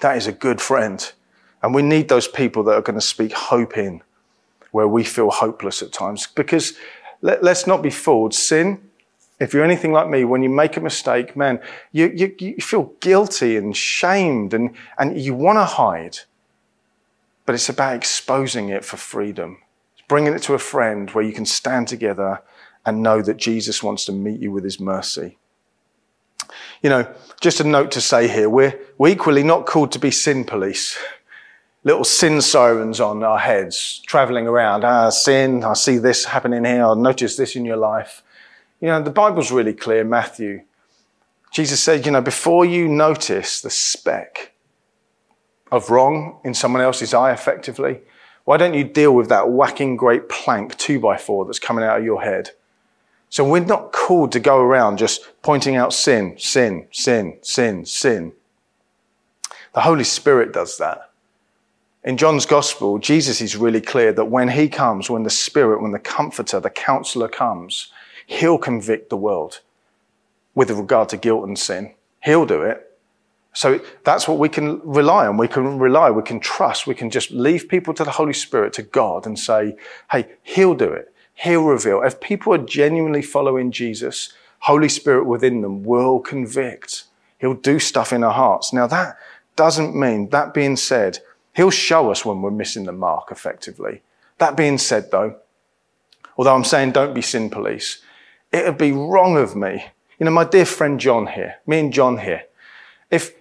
That 0.00 0.16
is 0.16 0.26
a 0.26 0.32
good 0.32 0.60
friend. 0.60 1.12
And 1.62 1.74
we 1.74 1.82
need 1.82 2.08
those 2.08 2.26
people 2.26 2.64
that 2.64 2.74
are 2.74 2.82
going 2.82 2.98
to 2.98 3.06
speak 3.06 3.32
hope 3.32 3.78
in 3.78 4.02
where 4.72 4.88
we 4.88 5.04
feel 5.04 5.30
hopeless 5.30 5.82
at 5.82 5.92
times. 5.92 6.26
Because 6.26 6.72
let, 7.20 7.44
us 7.44 7.66
not 7.66 7.82
be 7.82 7.90
fooled. 7.90 8.34
Sin, 8.34 8.80
if 9.42 9.52
you're 9.52 9.64
anything 9.64 9.92
like 9.92 10.08
me, 10.08 10.24
when 10.24 10.42
you 10.42 10.48
make 10.48 10.76
a 10.76 10.80
mistake, 10.80 11.36
man, 11.36 11.60
you, 11.90 12.12
you, 12.14 12.34
you 12.38 12.56
feel 12.60 12.92
guilty 13.00 13.56
and 13.56 13.76
shamed 13.76 14.54
and, 14.54 14.74
and 14.98 15.20
you 15.20 15.34
want 15.34 15.58
to 15.58 15.64
hide. 15.64 16.18
But 17.44 17.54
it's 17.54 17.68
about 17.68 17.96
exposing 17.96 18.68
it 18.68 18.84
for 18.84 18.96
freedom, 18.96 19.58
bringing 20.08 20.32
it 20.32 20.42
to 20.42 20.54
a 20.54 20.58
friend 20.58 21.10
where 21.10 21.24
you 21.24 21.32
can 21.32 21.44
stand 21.44 21.88
together 21.88 22.42
and 22.86 23.02
know 23.02 23.20
that 23.22 23.36
Jesus 23.36 23.82
wants 23.82 24.04
to 24.04 24.12
meet 24.12 24.40
you 24.40 24.52
with 24.52 24.64
his 24.64 24.78
mercy. 24.78 25.38
You 26.82 26.90
know, 26.90 27.14
just 27.40 27.60
a 27.60 27.64
note 27.64 27.90
to 27.92 28.00
say 28.00 28.28
here, 28.28 28.48
we're, 28.48 28.78
we're 28.98 29.12
equally 29.12 29.42
not 29.42 29.66
called 29.66 29.92
to 29.92 29.98
be 29.98 30.10
sin 30.10 30.44
police 30.44 30.96
little 31.84 32.04
sin 32.04 32.40
sirens 32.40 33.00
on 33.00 33.24
our 33.24 33.38
heads, 33.38 34.00
traveling 34.06 34.46
around. 34.46 34.84
Ah, 34.84 35.10
sin, 35.10 35.64
I 35.64 35.72
see 35.74 35.98
this 35.98 36.24
happening 36.26 36.64
here, 36.64 36.84
I 36.84 36.94
notice 36.94 37.36
this 37.36 37.56
in 37.56 37.64
your 37.64 37.76
life. 37.76 38.22
You 38.82 38.88
know, 38.88 39.00
the 39.00 39.10
Bible's 39.10 39.52
really 39.52 39.74
clear, 39.74 40.02
Matthew. 40.02 40.62
Jesus 41.52 41.80
said, 41.80 42.04
you 42.04 42.10
know, 42.10 42.20
before 42.20 42.64
you 42.64 42.88
notice 42.88 43.60
the 43.60 43.70
speck 43.70 44.54
of 45.70 45.88
wrong 45.88 46.40
in 46.42 46.52
someone 46.52 46.82
else's 46.82 47.14
eye 47.14 47.30
effectively, 47.30 48.00
why 48.42 48.56
don't 48.56 48.74
you 48.74 48.82
deal 48.82 49.14
with 49.14 49.28
that 49.28 49.50
whacking 49.50 49.96
great 49.96 50.28
plank 50.28 50.76
two 50.78 50.98
by 50.98 51.16
four 51.16 51.44
that's 51.44 51.60
coming 51.60 51.84
out 51.84 52.00
of 52.00 52.04
your 52.04 52.22
head? 52.22 52.50
So 53.30 53.48
we're 53.48 53.64
not 53.64 53.92
called 53.92 54.32
to 54.32 54.40
go 54.40 54.58
around 54.58 54.98
just 54.98 55.28
pointing 55.42 55.76
out 55.76 55.92
sin, 55.92 56.34
sin, 56.36 56.88
sin, 56.90 57.38
sin, 57.40 57.86
sin. 57.86 58.32
The 59.74 59.82
Holy 59.82 60.04
Spirit 60.04 60.52
does 60.52 60.76
that. 60.78 61.12
In 62.02 62.16
John's 62.16 62.46
gospel, 62.46 62.98
Jesus 62.98 63.40
is 63.40 63.56
really 63.56 63.80
clear 63.80 64.12
that 64.12 64.24
when 64.24 64.48
he 64.48 64.68
comes, 64.68 65.08
when 65.08 65.22
the 65.22 65.30
Spirit, 65.30 65.80
when 65.80 65.92
the 65.92 66.00
Comforter, 66.00 66.58
the 66.58 66.68
Counselor 66.68 67.28
comes, 67.28 67.91
he'll 68.32 68.58
convict 68.58 69.10
the 69.10 69.16
world 69.16 69.60
with 70.54 70.70
regard 70.70 71.08
to 71.10 71.16
guilt 71.16 71.46
and 71.46 71.58
sin. 71.58 71.94
He'll 72.24 72.46
do 72.46 72.62
it. 72.62 72.88
So 73.54 73.80
that's 74.04 74.26
what 74.26 74.38
we 74.38 74.48
can 74.48 74.80
rely 74.82 75.26
on. 75.26 75.36
We 75.36 75.48
can 75.48 75.78
rely, 75.78 76.10
we 76.10 76.22
can 76.22 76.40
trust, 76.40 76.86
we 76.86 76.94
can 76.94 77.10
just 77.10 77.30
leave 77.30 77.68
people 77.68 77.92
to 77.94 78.04
the 78.04 78.12
Holy 78.12 78.32
Spirit, 78.32 78.72
to 78.74 78.82
God, 78.82 79.26
and 79.26 79.38
say, 79.38 79.76
hey, 80.10 80.28
He'll 80.42 80.74
do 80.74 80.90
it. 80.90 81.12
He'll 81.34 81.64
reveal. 81.64 82.02
If 82.02 82.20
people 82.20 82.54
are 82.54 82.58
genuinely 82.58 83.22
following 83.22 83.70
Jesus, 83.70 84.32
Holy 84.60 84.88
Spirit 84.88 85.26
within 85.26 85.60
them 85.60 85.82
will 85.82 86.18
convict. 86.20 87.04
He'll 87.38 87.54
do 87.54 87.78
stuff 87.78 88.12
in 88.12 88.24
our 88.24 88.32
hearts. 88.32 88.72
Now 88.72 88.86
that 88.86 89.18
doesn't 89.56 89.94
mean, 89.94 90.30
that 90.30 90.54
being 90.54 90.76
said, 90.76 91.18
He'll 91.54 91.70
show 91.70 92.10
us 92.10 92.24
when 92.24 92.40
we're 92.40 92.50
missing 92.50 92.84
the 92.84 92.92
mark 92.92 93.30
effectively. 93.30 94.00
That 94.38 94.56
being 94.56 94.78
said, 94.78 95.10
though, 95.10 95.36
although 96.38 96.54
I'm 96.54 96.64
saying 96.64 96.92
don't 96.92 97.14
be 97.14 97.20
sin 97.20 97.50
police, 97.50 98.00
it 98.52 98.64
would 98.64 98.78
be 98.78 98.92
wrong 98.92 99.36
of 99.36 99.56
me. 99.56 99.84
You 100.18 100.26
know, 100.26 100.30
my 100.30 100.44
dear 100.44 100.64
friend 100.64 101.00
John 101.00 101.26
here, 101.26 101.56
me 101.66 101.80
and 101.80 101.92
John 101.92 102.18
here, 102.18 102.44
if 103.10 103.34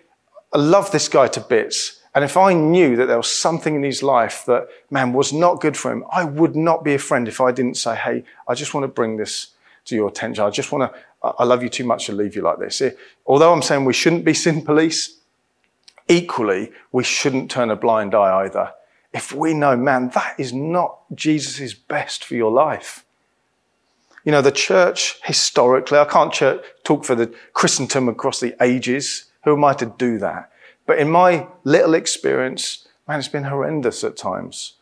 I 0.53 0.57
love 0.57 0.91
this 0.91 1.07
guy 1.07 1.27
to 1.29 1.39
bits, 1.39 2.01
and 2.13 2.25
if 2.25 2.35
I 2.35 2.53
knew 2.53 2.95
that 2.97 3.05
there 3.05 3.17
was 3.17 3.31
something 3.31 3.75
in 3.75 3.83
his 3.83 4.03
life 4.03 4.43
that, 4.45 4.67
man, 4.89 5.13
was 5.13 5.31
not 5.31 5.61
good 5.61 5.77
for 5.77 5.91
him, 5.91 6.03
I 6.11 6.25
would 6.25 6.55
not 6.55 6.83
be 6.83 6.93
a 6.93 6.99
friend 6.99 7.27
if 7.27 7.39
I 7.39 7.51
didn't 7.51 7.77
say, 7.77 7.95
hey, 7.95 8.23
I 8.47 8.53
just 8.53 8.73
want 8.73 8.83
to 8.83 8.89
bring 8.89 9.17
this 9.17 9.53
to 9.85 9.95
your 9.95 10.09
attention. 10.09 10.43
I 10.43 10.49
just 10.49 10.71
want 10.71 10.91
to, 10.91 10.99
I 11.23 11.45
love 11.45 11.63
you 11.63 11.69
too 11.69 11.85
much 11.85 12.07
to 12.07 12.11
leave 12.11 12.35
you 12.35 12.41
like 12.41 12.59
this. 12.59 12.81
Although 13.25 13.53
I'm 13.53 13.61
saying 13.61 13.85
we 13.85 13.93
shouldn't 13.93 14.25
be 14.25 14.33
sin 14.33 14.61
police, 14.61 15.21
Equally, 16.11 16.73
we 16.91 17.05
shouldn't 17.05 17.49
turn 17.49 17.69
a 17.69 17.75
blind 17.77 18.13
eye 18.13 18.43
either. 18.43 18.73
If 19.13 19.31
we 19.33 19.53
know, 19.53 19.77
man, 19.77 20.09
that 20.09 20.35
is 20.37 20.51
not 20.51 20.97
Jesus' 21.15 21.73
best 21.73 22.25
for 22.25 22.35
your 22.35 22.51
life. 22.51 23.05
You 24.23 24.31
know, 24.31 24.41
the 24.41 24.51
church 24.51 25.19
historically, 25.23 25.97
I 25.97 26.05
can't 26.05 26.31
church, 26.31 26.63
talk 26.83 27.05
for 27.05 27.15
the 27.15 27.33
Christendom 27.53 28.07
across 28.07 28.39
the 28.39 28.55
ages. 28.61 29.25
Who 29.43 29.53
am 29.53 29.63
I 29.63 29.73
to 29.75 29.85
do 29.97 30.19
that? 30.19 30.51
But 30.85 30.99
in 30.99 31.09
my 31.09 31.47
little 31.63 31.93
experience, 31.93 32.87
man, 33.07 33.19
it's 33.19 33.27
been 33.27 33.45
horrendous 33.45 34.03
at 34.03 34.17
times. 34.17 34.73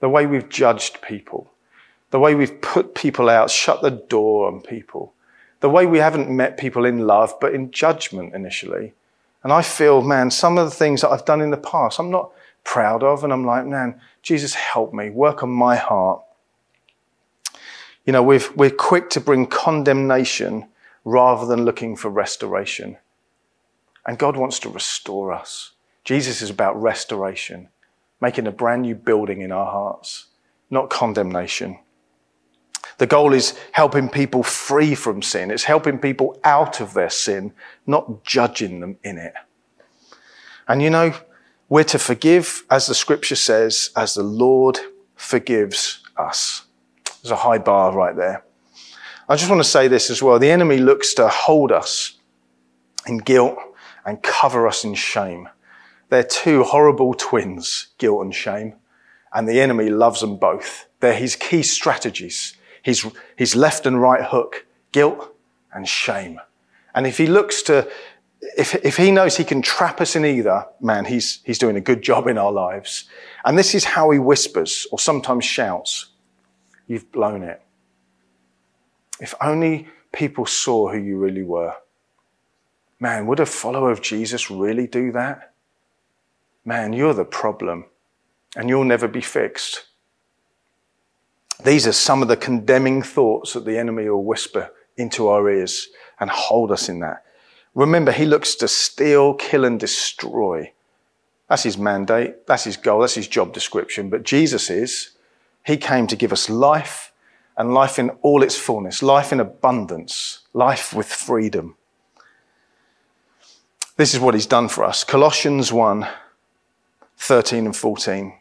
The 0.00 0.08
way 0.08 0.26
we've 0.26 0.48
judged 0.48 1.02
people, 1.02 1.50
the 2.10 2.20
way 2.20 2.34
we've 2.34 2.60
put 2.60 2.94
people 2.94 3.28
out, 3.28 3.50
shut 3.50 3.82
the 3.82 3.90
door 3.90 4.46
on 4.46 4.62
people, 4.62 5.12
the 5.60 5.68
way 5.68 5.84
we 5.84 5.98
haven't 5.98 6.30
met 6.30 6.56
people 6.56 6.84
in 6.84 7.06
love, 7.06 7.34
but 7.40 7.54
in 7.54 7.70
judgment 7.70 8.34
initially. 8.34 8.94
And 9.42 9.52
I 9.52 9.62
feel, 9.62 10.02
man, 10.02 10.30
some 10.30 10.56
of 10.56 10.64
the 10.64 10.74
things 10.74 11.02
that 11.02 11.10
I've 11.10 11.24
done 11.24 11.40
in 11.40 11.50
the 11.50 11.56
past, 11.56 11.98
I'm 11.98 12.10
not 12.10 12.30
proud 12.64 13.02
of. 13.02 13.24
And 13.24 13.32
I'm 13.32 13.44
like, 13.44 13.66
man, 13.66 14.00
Jesus, 14.22 14.54
help 14.54 14.92
me, 14.92 15.10
work 15.10 15.42
on 15.42 15.50
my 15.50 15.76
heart. 15.76 16.22
You 18.08 18.12
know, 18.12 18.22
we 18.22 18.40
we're 18.56 18.70
quick 18.70 19.10
to 19.10 19.20
bring 19.20 19.46
condemnation 19.46 20.70
rather 21.04 21.44
than 21.44 21.66
looking 21.66 21.94
for 21.94 22.08
restoration. 22.08 22.96
And 24.06 24.18
God 24.18 24.34
wants 24.34 24.58
to 24.60 24.70
restore 24.70 25.30
us. 25.30 25.72
Jesus 26.04 26.40
is 26.40 26.48
about 26.48 26.80
restoration, 26.80 27.68
making 28.18 28.46
a 28.46 28.50
brand 28.50 28.80
new 28.80 28.94
building 28.94 29.42
in 29.42 29.52
our 29.52 29.70
hearts, 29.70 30.28
not 30.70 30.88
condemnation. 30.88 31.80
The 32.96 33.06
goal 33.06 33.34
is 33.34 33.52
helping 33.72 34.08
people 34.08 34.42
free 34.42 34.94
from 34.94 35.20
sin. 35.20 35.50
It's 35.50 35.64
helping 35.64 35.98
people 35.98 36.40
out 36.44 36.80
of 36.80 36.94
their 36.94 37.10
sin, 37.10 37.52
not 37.86 38.24
judging 38.24 38.80
them 38.80 38.96
in 39.04 39.18
it. 39.18 39.34
And 40.66 40.80
you 40.80 40.88
know, 40.88 41.12
we're 41.68 41.84
to 41.84 41.98
forgive, 41.98 42.64
as 42.70 42.86
the 42.86 42.94
scripture 42.94 43.36
says, 43.36 43.90
as 43.94 44.14
the 44.14 44.22
Lord 44.22 44.78
forgives 45.14 46.00
us. 46.16 46.64
There's 47.28 47.38
a 47.38 47.42
high 47.42 47.58
bar 47.58 47.92
right 47.92 48.16
there. 48.16 48.42
I 49.28 49.36
just 49.36 49.50
want 49.50 49.62
to 49.62 49.68
say 49.68 49.86
this 49.86 50.08
as 50.08 50.22
well. 50.22 50.38
The 50.38 50.50
enemy 50.50 50.78
looks 50.78 51.12
to 51.14 51.28
hold 51.28 51.70
us 51.70 52.16
in 53.06 53.18
guilt 53.18 53.58
and 54.06 54.22
cover 54.22 54.66
us 54.66 54.82
in 54.82 54.94
shame. 54.94 55.46
They're 56.08 56.24
two 56.24 56.62
horrible 56.64 57.12
twins, 57.12 57.88
guilt 57.98 58.22
and 58.22 58.34
shame. 58.34 58.76
And 59.34 59.46
the 59.46 59.60
enemy 59.60 59.90
loves 59.90 60.22
them 60.22 60.38
both. 60.38 60.88
They're 61.00 61.12
his 61.12 61.36
key 61.36 61.62
strategies. 61.62 62.56
His, 62.82 63.06
his 63.36 63.54
left 63.54 63.84
and 63.84 64.00
right 64.00 64.24
hook, 64.24 64.64
guilt 64.92 65.36
and 65.70 65.86
shame. 65.86 66.40
And 66.94 67.06
if 67.06 67.18
he 67.18 67.26
looks 67.26 67.60
to, 67.64 67.86
if, 68.56 68.74
if 68.76 68.96
he 68.96 69.10
knows 69.10 69.36
he 69.36 69.44
can 69.44 69.60
trap 69.60 70.00
us 70.00 70.16
in 70.16 70.24
either, 70.24 70.64
man, 70.80 71.04
he's, 71.04 71.40
he's 71.44 71.58
doing 71.58 71.76
a 71.76 71.82
good 71.82 72.00
job 72.00 72.26
in 72.26 72.38
our 72.38 72.52
lives. 72.52 73.04
And 73.44 73.58
this 73.58 73.74
is 73.74 73.84
how 73.84 74.08
he 74.12 74.18
whispers 74.18 74.86
or 74.90 74.98
sometimes 74.98 75.44
shouts, 75.44 76.06
you've 76.88 77.12
blown 77.12 77.44
it. 77.44 77.62
If 79.20 79.34
only 79.40 79.86
people 80.12 80.46
saw 80.46 80.90
who 80.90 80.98
you 80.98 81.16
really 81.18 81.44
were. 81.44 81.74
Man, 82.98 83.26
would 83.28 83.38
a 83.38 83.46
follower 83.46 83.92
of 83.92 84.02
Jesus 84.02 84.50
really 84.50 84.88
do 84.88 85.12
that? 85.12 85.52
Man, 86.64 86.92
you're 86.92 87.14
the 87.14 87.24
problem 87.24 87.84
and 88.56 88.68
you'll 88.68 88.84
never 88.84 89.06
be 89.06 89.20
fixed. 89.20 89.84
These 91.64 91.86
are 91.86 91.92
some 91.92 92.22
of 92.22 92.28
the 92.28 92.36
condemning 92.36 93.02
thoughts 93.02 93.52
that 93.52 93.64
the 93.64 93.78
enemy 93.78 94.08
will 94.08 94.24
whisper 94.24 94.70
into 94.96 95.28
our 95.28 95.48
ears 95.48 95.88
and 96.18 96.30
hold 96.30 96.72
us 96.72 96.88
in 96.88 97.00
that. 97.00 97.24
Remember, 97.74 98.10
he 98.10 98.24
looks 98.24 98.54
to 98.56 98.68
steal, 98.68 99.34
kill, 99.34 99.64
and 99.64 99.78
destroy. 99.78 100.72
That's 101.48 101.62
his 101.62 101.78
mandate. 101.78 102.46
That's 102.46 102.64
his 102.64 102.76
goal. 102.76 103.00
That's 103.00 103.14
his 103.14 103.28
job 103.28 103.52
description. 103.52 104.10
But 104.10 104.24
Jesus 104.24 104.70
is, 104.70 105.10
he 105.68 105.76
came 105.76 106.06
to 106.06 106.16
give 106.16 106.32
us 106.32 106.48
life 106.48 107.12
and 107.58 107.74
life 107.74 107.98
in 107.98 108.08
all 108.22 108.42
its 108.42 108.56
fullness, 108.56 109.02
life 109.02 109.32
in 109.32 109.38
abundance, 109.38 110.40
life 110.54 110.94
with 110.94 111.06
freedom. 111.06 111.76
This 113.96 114.14
is 114.14 114.20
what 114.20 114.32
he's 114.32 114.46
done 114.46 114.68
for 114.68 114.82
us. 114.82 115.04
Colossians 115.04 115.72
1 115.72 116.08
13 117.20 117.66
and 117.66 117.76
14. 117.76 118.32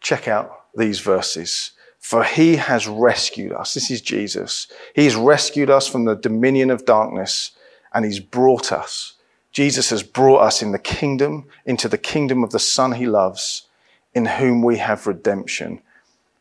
Check 0.00 0.28
out 0.28 0.64
these 0.74 1.00
verses. 1.00 1.72
For 1.98 2.24
he 2.24 2.56
has 2.56 2.86
rescued 2.86 3.52
us. 3.52 3.74
This 3.74 3.90
is 3.90 4.00
Jesus. 4.00 4.68
He's 4.94 5.14
rescued 5.16 5.68
us 5.68 5.86
from 5.88 6.04
the 6.06 6.14
dominion 6.14 6.70
of 6.70 6.86
darkness 6.86 7.50
and 7.92 8.06
he's 8.06 8.20
brought 8.20 8.72
us. 8.72 9.14
Jesus 9.52 9.90
has 9.90 10.02
brought 10.02 10.40
us 10.40 10.62
in 10.62 10.72
the 10.72 10.78
kingdom, 10.78 11.46
into 11.66 11.88
the 11.88 11.98
kingdom 11.98 12.42
of 12.42 12.50
the 12.50 12.58
Son 12.58 12.92
he 12.92 13.06
loves, 13.06 13.66
in 14.14 14.24
whom 14.24 14.62
we 14.62 14.78
have 14.78 15.06
redemption, 15.06 15.82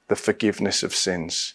the 0.08 0.16
forgiveness 0.16 0.84
of 0.84 0.96
sins. 0.96 1.54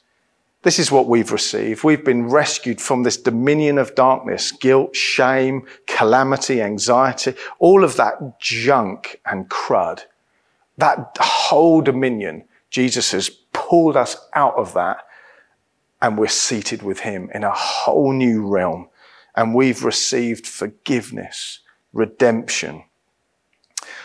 This 0.62 0.78
is 0.78 0.92
what 0.92 1.09
we've 1.09 1.32
received. 1.32 1.82
We've 1.82 2.04
been 2.04 2.28
rescued 2.28 2.80
from 2.80 3.02
this 3.02 3.16
dominion 3.16 3.78
of 3.78 3.94
darkness, 3.97 4.52
guilt, 4.52 4.94
shame, 4.94 5.66
calamity, 5.87 6.62
anxiety, 6.62 7.35
all 7.59 7.82
of 7.82 7.97
that 7.97 8.38
junk 8.38 9.21
and 9.26 9.49
crud. 9.49 10.04
That 10.78 11.16
whole 11.18 11.80
dominion, 11.80 12.44
Jesus 12.71 13.11
has 13.11 13.28
pulled 13.52 13.97
us 13.97 14.16
out 14.35 14.54
of 14.54 14.73
that 14.75 15.04
and 16.00 16.16
we're 16.16 16.28
seated 16.28 16.82
with 16.82 17.00
him 17.00 17.30
in 17.35 17.44
a 17.44 17.50
whole 17.50 18.12
new 18.12 18.47
realm. 18.47 18.88
And 19.35 19.54
we've 19.54 19.85
received 19.85 20.47
forgiveness, 20.47 21.61
redemption. 21.92 22.85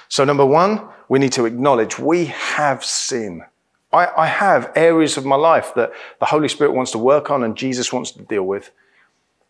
So 0.10 0.24
number 0.24 0.46
one, 0.46 0.88
we 1.10 1.20
need 1.20 1.34
to 1.34 1.46
acknowledge 1.46 2.00
we 2.00 2.25
have 2.25 2.84
sin. 2.84 3.44
I, 3.91 4.08
I 4.17 4.25
have 4.25 4.72
areas 4.75 5.17
of 5.17 5.25
my 5.25 5.36
life 5.36 5.74
that 5.75 5.91
the 6.20 6.25
Holy 6.25 6.50
Spirit 6.50 6.74
wants 6.74 6.91
to 6.91 6.98
work 6.98 7.32
on 7.32 7.44
and 7.44 7.56
Jesus 7.56 7.94
wants 7.94 8.12
to 8.12 8.24
deal 8.24 8.44
with. 8.44 8.72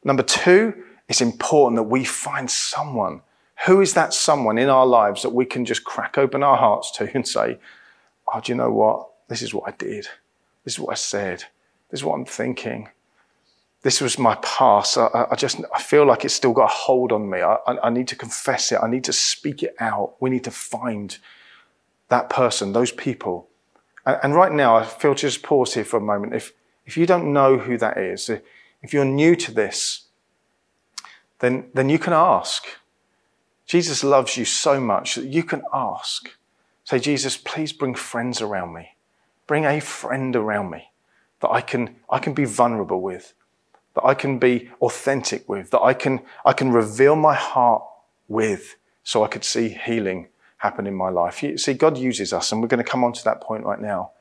Number 0.03 0.23
two, 0.23 0.73
it's 1.09 1.21
important 1.21 1.77
that 1.77 1.83
we 1.83 2.03
find 2.03 2.49
someone. 2.49 3.21
Who 3.65 3.81
is 3.81 3.93
that 3.95 4.13
someone 4.13 4.57
in 4.57 4.69
our 4.69 4.85
lives 4.85 5.23
that 5.23 5.33
we 5.33 5.45
can 5.45 5.65
just 5.65 5.83
crack 5.83 6.17
open 6.17 6.43
our 6.43 6.57
hearts 6.57 6.91
to 6.91 7.09
and 7.15 7.27
say, 7.27 7.57
Oh, 8.31 8.41
do 8.41 8.51
you 8.51 8.55
know 8.57 8.71
what? 8.71 9.09
This 9.29 9.41
is 9.41 9.53
what 9.53 9.67
I 9.67 9.75
did. 9.77 10.07
This 10.63 10.73
is 10.73 10.79
what 10.79 10.91
I 10.91 10.95
said. 10.95 11.45
This 11.89 12.01
is 12.01 12.03
what 12.03 12.15
I'm 12.15 12.25
thinking. 12.25 12.89
This 13.83 14.01
was 14.01 14.19
my 14.19 14.35
past. 14.35 14.97
I, 14.97 15.27
I 15.31 15.35
just, 15.35 15.61
I 15.73 15.81
feel 15.81 16.05
like 16.05 16.25
it's 16.25 16.33
still 16.33 16.51
got 16.51 16.65
a 16.65 16.73
hold 16.73 17.13
on 17.13 17.29
me. 17.29 17.41
I, 17.41 17.55
I, 17.65 17.87
I 17.87 17.89
need 17.89 18.09
to 18.09 18.15
confess 18.17 18.71
it. 18.73 18.79
I 18.83 18.89
need 18.89 19.05
to 19.05 19.13
speak 19.13 19.63
it 19.63 19.75
out. 19.79 20.15
We 20.19 20.29
need 20.29 20.43
to 20.43 20.51
find 20.51 21.17
that 22.09 22.29
person, 22.29 22.73
those 22.73 22.91
people 22.91 23.46
and 24.13 24.35
right 24.35 24.51
now, 24.51 24.75
I 24.75 24.85
feel 24.85 25.15
to 25.15 25.21
just 25.21 25.43
pause 25.43 25.73
here 25.73 25.83
for 25.83 25.97
a 25.97 26.01
moment. 26.01 26.33
If, 26.33 26.53
if 26.85 26.95
you 26.97 27.05
don't 27.05 27.33
know 27.33 27.57
who 27.57 27.77
that 27.77 27.97
is, 27.97 28.29
if 28.81 28.93
you're 28.93 29.05
new 29.05 29.35
to 29.35 29.51
this, 29.51 30.05
then, 31.39 31.69
then 31.73 31.89
you 31.89 31.99
can 31.99 32.13
ask. 32.13 32.65
Jesus 33.65 34.03
loves 34.03 34.37
you 34.37 34.45
so 34.45 34.79
much 34.79 35.15
that 35.15 35.25
you 35.25 35.43
can 35.43 35.61
ask. 35.73 36.29
Say, 36.85 36.99
Jesus, 36.99 37.35
please 37.35 37.73
bring 37.73 37.95
friends 37.95 38.41
around 38.41 38.73
me. 38.73 38.95
Bring 39.45 39.65
a 39.65 39.81
friend 39.81 40.35
around 40.35 40.69
me 40.69 40.91
that 41.41 41.51
I 41.51 41.61
can, 41.61 41.97
I 42.09 42.19
can 42.19 42.33
be 42.33 42.45
vulnerable 42.45 43.01
with, 43.01 43.33
that 43.93 44.05
I 44.05 44.13
can 44.13 44.39
be 44.39 44.69
authentic 44.81 45.47
with, 45.49 45.69
that 45.71 45.81
I 45.81 45.93
can, 45.93 46.21
I 46.45 46.53
can 46.53 46.71
reveal 46.71 47.15
my 47.15 47.35
heart 47.35 47.83
with 48.27 48.77
so 49.03 49.23
I 49.23 49.27
could 49.27 49.43
see 49.43 49.69
healing 49.69 50.29
happen 50.57 50.87
in 50.87 50.95
my 50.95 51.09
life. 51.09 51.43
You, 51.43 51.57
see, 51.57 51.73
God 51.73 51.97
uses 51.97 52.33
us, 52.33 52.51
and 52.51 52.61
we're 52.61 52.67
going 52.67 52.83
to 52.83 52.89
come 52.89 53.03
on 53.03 53.13
to 53.13 53.23
that 53.25 53.41
point 53.41 53.63
right 53.63 53.79
now. 53.79 54.11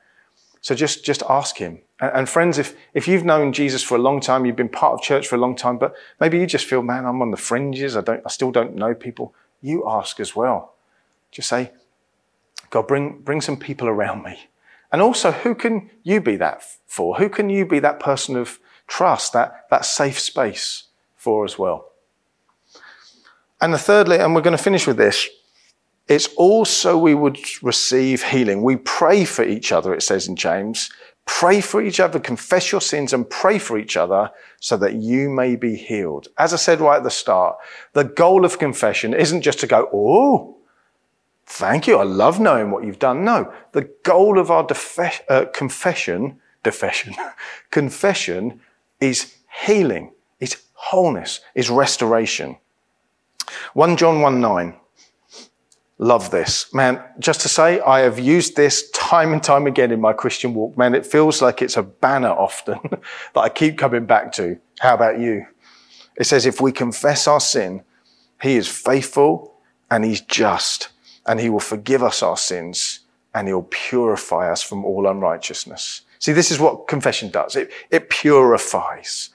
So 0.61 0.75
just, 0.75 1.03
just 1.05 1.23
ask 1.29 1.57
Him. 1.57 1.79
And, 1.99 2.11
and, 2.13 2.29
friends, 2.29 2.57
if, 2.57 2.75
if 2.93 3.07
you've 3.07 3.25
known 3.25 3.53
Jesus 3.53 3.83
for 3.83 3.95
a 3.95 4.01
long 4.01 4.19
time, 4.19 4.45
you've 4.45 4.55
been 4.55 4.69
part 4.69 4.93
of 4.93 5.01
church 5.01 5.27
for 5.27 5.35
a 5.35 5.39
long 5.39 5.55
time, 5.55 5.77
but 5.77 5.95
maybe 6.19 6.37
you 6.37 6.45
just 6.45 6.65
feel, 6.65 6.81
man, 6.81 7.05
I'm 7.05 7.21
on 7.21 7.31
the 7.31 7.37
fringes. 7.37 7.97
I 7.97 8.01
don't, 8.01 8.21
I 8.25 8.29
still 8.29 8.51
don't 8.51 8.75
know 8.75 8.93
people. 8.93 9.33
You 9.61 9.87
ask 9.87 10.19
as 10.19 10.35
well. 10.35 10.75
Just 11.31 11.49
say, 11.49 11.71
God, 12.69 12.87
bring, 12.87 13.21
bring 13.21 13.41
some 13.41 13.57
people 13.57 13.87
around 13.87 14.23
me. 14.23 14.49
And 14.91 15.01
also, 15.01 15.31
who 15.31 15.55
can 15.55 15.89
you 16.03 16.21
be 16.21 16.35
that 16.37 16.63
for? 16.85 17.17
Who 17.17 17.29
can 17.29 17.49
you 17.49 17.65
be 17.65 17.79
that 17.79 17.99
person 17.99 18.35
of 18.35 18.59
trust, 18.87 19.33
that, 19.33 19.67
that 19.69 19.85
safe 19.85 20.19
space 20.19 20.83
for 21.15 21.43
as 21.43 21.59
well? 21.59 21.91
And 23.59 23.73
the 23.73 23.77
thirdly, 23.77 24.17
and 24.17 24.35
we're 24.35 24.41
going 24.41 24.55
to 24.55 24.63
finish 24.63 24.87
with 24.87 24.97
this, 24.97 25.27
it's 26.07 26.27
also 26.35 26.97
we 26.97 27.15
would 27.15 27.37
receive 27.61 28.23
healing. 28.23 28.61
We 28.61 28.77
pray 28.77 29.25
for 29.25 29.43
each 29.43 29.71
other, 29.71 29.93
it 29.93 30.03
says 30.03 30.27
in 30.27 30.35
James. 30.35 30.89
Pray 31.25 31.59
for 31.59 31.81
each 31.81 31.99
other, 31.99 32.19
confess 32.19 32.71
your 32.71 32.79
sins 32.79 33.11
and 33.11 33.29
pray 33.29 33.59
for 33.59 33.77
each 33.77 33.97
other 33.97 34.31
so 34.61 34.77
that 34.77 34.93
you 34.93 35.29
may 35.29 35.57
be 35.57 35.75
healed. 35.75 36.29
As 36.37 36.53
I 36.53 36.57
said 36.57 36.79
right 36.79 36.97
at 36.97 37.03
the 37.03 37.11
start, 37.11 37.57
the 37.91 38.05
goal 38.05 38.45
of 38.45 38.59
confession 38.59 39.13
isn't 39.13 39.41
just 39.41 39.59
to 39.59 39.67
go, 39.67 39.89
oh, 39.93 40.55
thank 41.45 41.85
you. 41.85 41.97
I 41.97 42.03
love 42.03 42.39
knowing 42.39 42.71
what 42.71 42.85
you've 42.85 42.99
done. 42.99 43.25
No, 43.25 43.51
the 43.73 43.89
goal 44.03 44.39
of 44.39 44.49
our 44.49 44.65
defe- 44.65 45.21
uh, 45.27 45.45
confession, 45.53 46.39
defession, 46.63 47.13
confession 47.71 48.61
is 49.01 49.35
healing, 49.65 50.13
is 50.39 50.55
wholeness, 50.73 51.41
is 51.55 51.69
restoration. 51.69 52.55
1 53.73 53.97
John 53.97 54.21
1 54.21 54.39
9. 54.39 54.75
Love 55.99 56.29
this. 56.29 56.71
Man, 56.73 57.03
just 57.17 57.41
to 57.41 57.49
say, 57.49 57.79
I 57.79 58.01
have 58.01 58.19
used 58.19 58.55
this 58.55 58.89
time 58.91 59.33
and 59.33 59.41
time 59.41 59.65
again 59.65 59.91
in 59.91 59.99
my 59.99 60.13
Christian 60.13 60.53
walk. 60.53 60.77
Man, 60.77 60.93
it 60.93 61.05
feels 61.05 61.41
like 61.41 61.61
it's 61.61 61.75
a 61.77 61.81
banner 61.81 62.29
often 62.29 62.79
that 62.91 63.39
I 63.39 63.49
keep 63.49 63.77
coming 63.77 64.05
back 64.05 64.31
to. 64.33 64.59
How 64.79 64.93
about 64.93 65.19
you? 65.19 65.47
It 66.15 66.25
says, 66.25 66.45
if 66.45 66.61
we 66.61 66.71
confess 66.71 67.27
our 67.27 67.39
sin, 67.39 67.83
he 68.41 68.55
is 68.55 68.67
faithful 68.67 69.55
and 69.89 70.05
he's 70.05 70.21
just 70.21 70.89
and 71.25 71.39
he 71.39 71.49
will 71.49 71.59
forgive 71.59 72.03
us 72.03 72.21
our 72.21 72.37
sins 72.37 72.99
and 73.33 73.47
he'll 73.47 73.67
purify 73.69 74.51
us 74.51 74.61
from 74.61 74.85
all 74.85 75.07
unrighteousness. 75.07 76.01
See, 76.19 76.31
this 76.31 76.51
is 76.51 76.59
what 76.59 76.87
confession 76.87 77.29
does. 77.29 77.55
It, 77.55 77.71
it 77.91 78.09
purifies. 78.09 79.29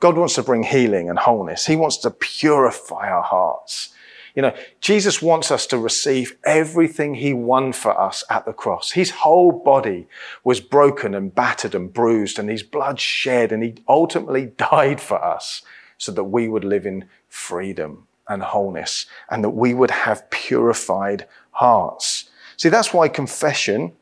God 0.00 0.16
wants 0.16 0.34
to 0.34 0.42
bring 0.42 0.62
healing 0.62 1.08
and 1.08 1.18
wholeness. 1.18 1.66
He 1.66 1.76
wants 1.76 1.96
to 1.98 2.10
purify 2.10 3.08
our 3.10 3.22
hearts. 3.22 3.94
You 4.36 4.42
know, 4.42 4.54
Jesus 4.82 5.22
wants 5.22 5.50
us 5.50 5.66
to 5.68 5.78
receive 5.78 6.36
everything 6.44 7.14
he 7.14 7.32
won 7.32 7.72
for 7.72 7.98
us 7.98 8.22
at 8.28 8.44
the 8.44 8.52
cross. 8.52 8.90
His 8.90 9.10
whole 9.10 9.50
body 9.50 10.06
was 10.44 10.60
broken 10.60 11.14
and 11.14 11.34
battered 11.34 11.74
and 11.74 11.90
bruised 11.90 12.38
and 12.38 12.50
his 12.50 12.62
blood 12.62 13.00
shed 13.00 13.50
and 13.50 13.62
he 13.62 13.76
ultimately 13.88 14.46
died 14.58 15.00
for 15.00 15.24
us 15.24 15.62
so 15.96 16.12
that 16.12 16.24
we 16.24 16.48
would 16.48 16.64
live 16.64 16.84
in 16.84 17.06
freedom 17.28 18.06
and 18.28 18.42
wholeness 18.42 19.06
and 19.30 19.42
that 19.42 19.50
we 19.50 19.72
would 19.72 19.90
have 19.90 20.28
purified 20.28 21.26
hearts. 21.52 22.28
See, 22.58 22.68
that's 22.68 22.92
why 22.92 23.08
confession 23.08 23.92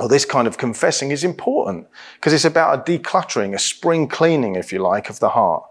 or 0.00 0.08
this 0.08 0.24
kind 0.24 0.48
of 0.48 0.58
confessing 0.58 1.12
is 1.12 1.22
important 1.22 1.86
because 2.14 2.32
it's 2.32 2.44
about 2.44 2.76
a 2.76 2.98
decluttering, 2.98 3.54
a 3.54 3.58
spring 3.58 4.08
cleaning, 4.08 4.56
if 4.56 4.72
you 4.72 4.80
like, 4.80 5.08
of 5.08 5.20
the 5.20 5.28
heart. 5.28 5.62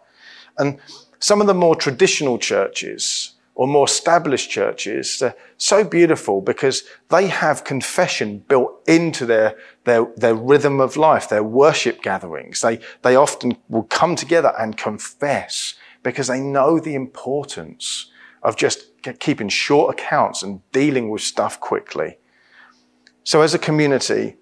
And 0.58 0.80
some 1.20 1.42
of 1.42 1.48
the 1.48 1.54
more 1.54 1.76
traditional 1.76 2.38
churches, 2.38 3.34
or 3.60 3.68
more 3.68 3.84
established 3.84 4.50
churches, 4.50 5.20
they're 5.20 5.36
so 5.58 5.84
beautiful 5.84 6.40
because 6.40 6.84
they 7.10 7.28
have 7.28 7.66
confession 7.66 8.40
built 8.48 8.72
into 8.88 9.26
their, 9.26 9.54
their, 9.84 10.08
their 10.16 10.34
rhythm 10.34 10.80
of 10.80 10.96
life, 10.96 11.28
their 11.28 11.44
worship 11.44 12.02
gatherings. 12.02 12.62
They, 12.62 12.80
they 13.02 13.18
often 13.18 13.58
will 13.68 13.84
come 13.84 14.16
together 14.16 14.54
and 14.58 14.78
confess 14.78 15.74
because 16.04 16.28
they 16.28 16.40
know 16.40 16.80
the 16.80 16.96
importance 16.96 18.10
of 18.44 18.56
just 18.56 18.86
keeping 19.20 19.50
short 19.50 19.94
accounts 20.00 20.42
and 20.42 20.62
dealing 20.72 21.10
with 21.10 21.22
stuff 21.22 21.60
quickly. 21.60 22.18
So 23.26 23.42
as 23.42 23.54
a 23.54 23.60
community, 23.60 24.38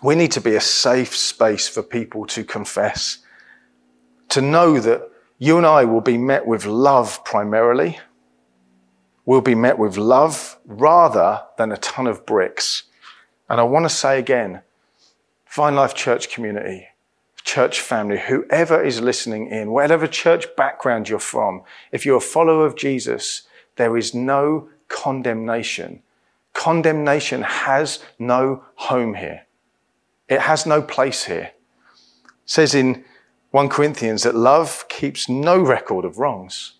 we 0.00 0.14
need 0.14 0.30
to 0.30 0.40
be 0.40 0.54
a 0.54 0.60
safe 0.60 1.16
space 1.16 1.66
for 1.66 1.82
people 1.82 2.24
to 2.26 2.44
confess, 2.44 3.18
to 4.28 4.40
know 4.40 4.78
that 4.78 5.10
you 5.38 5.56
and 5.56 5.66
I 5.66 5.84
will 5.86 6.00
be 6.00 6.16
met 6.16 6.46
with 6.46 6.66
love 6.66 7.24
primarily. 7.24 7.98
We'll 9.28 9.42
be 9.42 9.54
met 9.54 9.78
with 9.78 9.98
love 9.98 10.58
rather 10.64 11.42
than 11.58 11.70
a 11.70 11.76
ton 11.76 12.06
of 12.06 12.24
bricks. 12.24 12.84
And 13.50 13.60
I 13.60 13.62
want 13.64 13.84
to 13.84 13.94
say 13.94 14.18
again, 14.18 14.62
Vine 15.50 15.74
Life 15.74 15.94
Church 15.94 16.30
community, 16.30 16.86
church 17.44 17.82
family, 17.82 18.20
whoever 18.20 18.82
is 18.82 19.02
listening 19.02 19.48
in, 19.48 19.70
whatever 19.70 20.06
church 20.06 20.46
background 20.56 21.10
you're 21.10 21.18
from, 21.18 21.60
if 21.92 22.06
you're 22.06 22.16
a 22.16 22.22
follower 22.22 22.64
of 22.64 22.74
Jesus, 22.74 23.42
there 23.76 23.98
is 23.98 24.14
no 24.14 24.70
condemnation. 24.88 26.02
Condemnation 26.54 27.42
has 27.42 28.02
no 28.18 28.64
home 28.76 29.12
here. 29.12 29.42
It 30.26 30.40
has 30.40 30.64
no 30.64 30.80
place 30.80 31.24
here. 31.24 31.52
It 32.24 32.30
says 32.46 32.74
in 32.74 33.04
1 33.50 33.68
Corinthians 33.68 34.22
that 34.22 34.34
love 34.34 34.86
keeps 34.88 35.28
no 35.28 35.60
record 35.60 36.06
of 36.06 36.16
wrongs. 36.16 36.77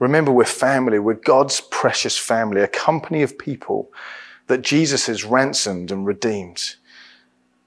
Remember, 0.00 0.32
we're 0.32 0.44
family. 0.44 0.98
We're 0.98 1.14
God's 1.14 1.60
precious 1.60 2.18
family, 2.18 2.62
a 2.62 2.66
company 2.66 3.22
of 3.22 3.38
people 3.38 3.92
that 4.48 4.62
Jesus 4.62 5.06
has 5.06 5.24
ransomed 5.24 5.92
and 5.92 6.04
redeemed, 6.04 6.74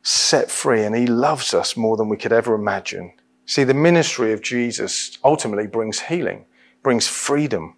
set 0.01 0.51
free, 0.51 0.83
and 0.83 0.93
He 0.93 1.07
loves 1.07 1.53
us 1.53 1.77
more 1.77 1.95
than 1.95 2.09
we 2.09 2.17
could 2.17 2.33
ever 2.33 2.53
imagine. 2.53 3.13
See, 3.45 3.63
the 3.63 3.73
ministry 3.73 4.33
of 4.33 4.41
Jesus 4.41 5.17
ultimately 5.23 5.67
brings 5.67 6.01
healing, 6.01 6.43
brings 6.81 7.07
freedom, 7.07 7.77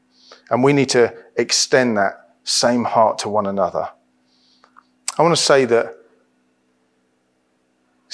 and 0.50 0.64
we 0.64 0.74
need 0.74 0.90
to 0.90 1.14
extend 1.36 1.98
that 1.98 2.32
same 2.44 2.86
heart 2.86 3.20
to 3.20 3.30
one 3.30 3.46
another. 3.46 3.90
I 5.20 5.22
want 5.22 5.36
to 5.36 5.42
say 5.42 5.66
that 5.66 5.98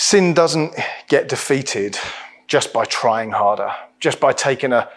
Sin 0.03 0.33
doesn't 0.33 0.73
get 1.07 1.29
defeated 1.29 1.95
just 2.47 2.73
by 2.73 2.85
trying 2.85 3.29
harder, 3.29 3.71
just 3.99 4.19
by 4.19 4.33
taking 4.33 4.73
a 4.73 4.89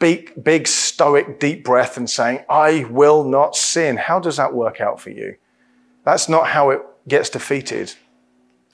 big, 0.00 0.32
big 0.42 0.66
stoic 0.66 1.38
deep 1.38 1.62
breath 1.62 1.96
and 1.96 2.10
saying, 2.10 2.44
I 2.48 2.84
will 2.90 3.22
not 3.22 3.54
sin. 3.54 3.96
How 3.96 4.18
does 4.18 4.38
that 4.38 4.52
work 4.52 4.80
out 4.80 5.00
for 5.00 5.10
you? 5.10 5.36
That's 6.04 6.28
not 6.28 6.48
how 6.48 6.70
it 6.70 6.82
gets 7.06 7.30
defeated. 7.30 7.94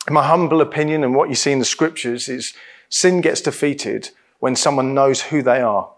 My 0.09 0.27
humble 0.27 0.63
opinion, 0.63 1.05
and 1.05 1.15
what 1.15 1.29
you 1.29 1.35
see 1.35 1.53
in 1.53 1.59
the 1.59 1.65
scriptures, 1.65 2.29
is 2.29 2.55
sin 2.89 3.21
gets 3.21 3.43
defeated 3.43 4.11
when 4.39 4.57
someone 4.57 4.95
knows 4.95 5.21
who 5.21 5.43
they 5.43 5.61
are. 5.61 5.93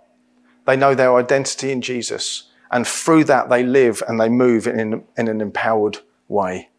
They 0.66 0.76
know 0.76 0.94
their 0.94 1.14
identity 1.14 1.70
in 1.70 1.82
Jesus, 1.82 2.50
and 2.70 2.86
through 2.86 3.24
that 3.24 3.50
they 3.50 3.62
live 3.62 4.02
and 4.08 4.18
they 4.18 4.28
move 4.28 4.66
in, 4.66 5.04
in 5.16 5.28
an 5.28 5.40
empowered 5.40 5.98
way. 6.26 6.70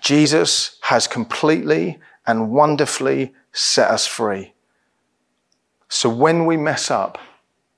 Jesus 0.00 0.78
has 0.82 1.08
completely 1.08 1.98
and 2.26 2.50
wonderfully 2.50 3.34
set 3.52 3.90
us 3.90 4.06
free. 4.06 4.52
So 5.88 6.08
when 6.08 6.46
we 6.46 6.56
mess 6.56 6.90
up, 6.90 7.18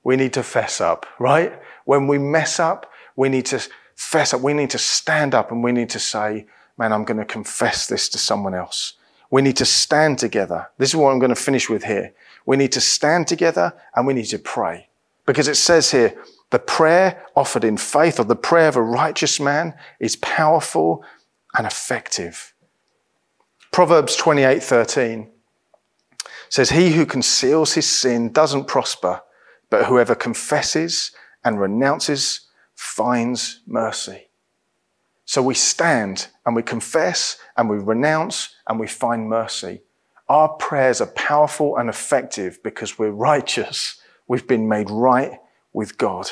we 0.03 0.15
need 0.15 0.33
to 0.33 0.43
fess 0.43 0.81
up, 0.81 1.05
right? 1.19 1.53
When 1.85 2.07
we 2.07 2.17
mess 2.17 2.59
up, 2.59 2.91
we 3.15 3.29
need 3.29 3.45
to 3.47 3.61
fess 3.95 4.33
up. 4.33 4.41
We 4.41 4.53
need 4.53 4.69
to 4.71 4.77
stand 4.77 5.33
up 5.35 5.51
and 5.51 5.63
we 5.63 5.71
need 5.71 5.89
to 5.91 5.99
say, 5.99 6.47
man, 6.77 6.91
I'm 6.91 7.05
going 7.05 7.19
to 7.19 7.25
confess 7.25 7.87
this 7.87 8.09
to 8.09 8.17
someone 8.17 8.55
else. 8.55 8.93
We 9.29 9.41
need 9.41 9.57
to 9.57 9.65
stand 9.65 10.19
together. 10.19 10.69
This 10.77 10.89
is 10.89 10.95
what 10.95 11.11
I'm 11.11 11.19
going 11.19 11.29
to 11.29 11.35
finish 11.35 11.69
with 11.69 11.83
here. 11.85 12.13
We 12.45 12.57
need 12.57 12.71
to 12.73 12.81
stand 12.81 13.27
together 13.27 13.73
and 13.95 14.05
we 14.05 14.13
need 14.13 14.25
to 14.25 14.39
pray. 14.39 14.89
Because 15.25 15.47
it 15.47 15.55
says 15.55 15.91
here, 15.91 16.15
the 16.49 16.59
prayer 16.59 17.23
offered 17.35 17.63
in 17.63 17.77
faith 17.77 18.19
or 18.19 18.25
the 18.25 18.35
prayer 18.35 18.67
of 18.67 18.75
a 18.75 18.81
righteous 18.81 19.39
man 19.39 19.73
is 19.99 20.17
powerful 20.17 21.05
and 21.55 21.65
effective. 21.65 22.53
Proverbs 23.71 24.17
28:13 24.17 25.29
says 26.51 26.69
he 26.69 26.91
who 26.91 27.05
conceals 27.05 27.73
his 27.73 27.87
sin 27.87 28.29
doesn't 28.33 28.67
prosper, 28.67 29.21
but 29.69 29.85
whoever 29.85 30.13
confesses 30.13 31.11
and 31.45 31.61
renounces 31.61 32.41
finds 32.75 33.61
mercy. 33.65 34.27
So 35.23 35.41
we 35.41 35.53
stand 35.53 36.27
and 36.45 36.53
we 36.53 36.61
confess 36.61 37.37
and 37.55 37.69
we 37.69 37.77
renounce 37.77 38.53
and 38.67 38.81
we 38.81 38.87
find 38.87 39.29
mercy. 39.29 39.81
Our 40.27 40.49
prayers 40.49 40.99
are 40.99 41.07
powerful 41.07 41.77
and 41.77 41.87
effective 41.87 42.61
because 42.63 42.99
we're 42.99 43.11
righteous. 43.11 44.01
We've 44.27 44.47
been 44.47 44.67
made 44.67 44.89
right 44.89 45.39
with 45.71 45.97
God. 45.97 46.31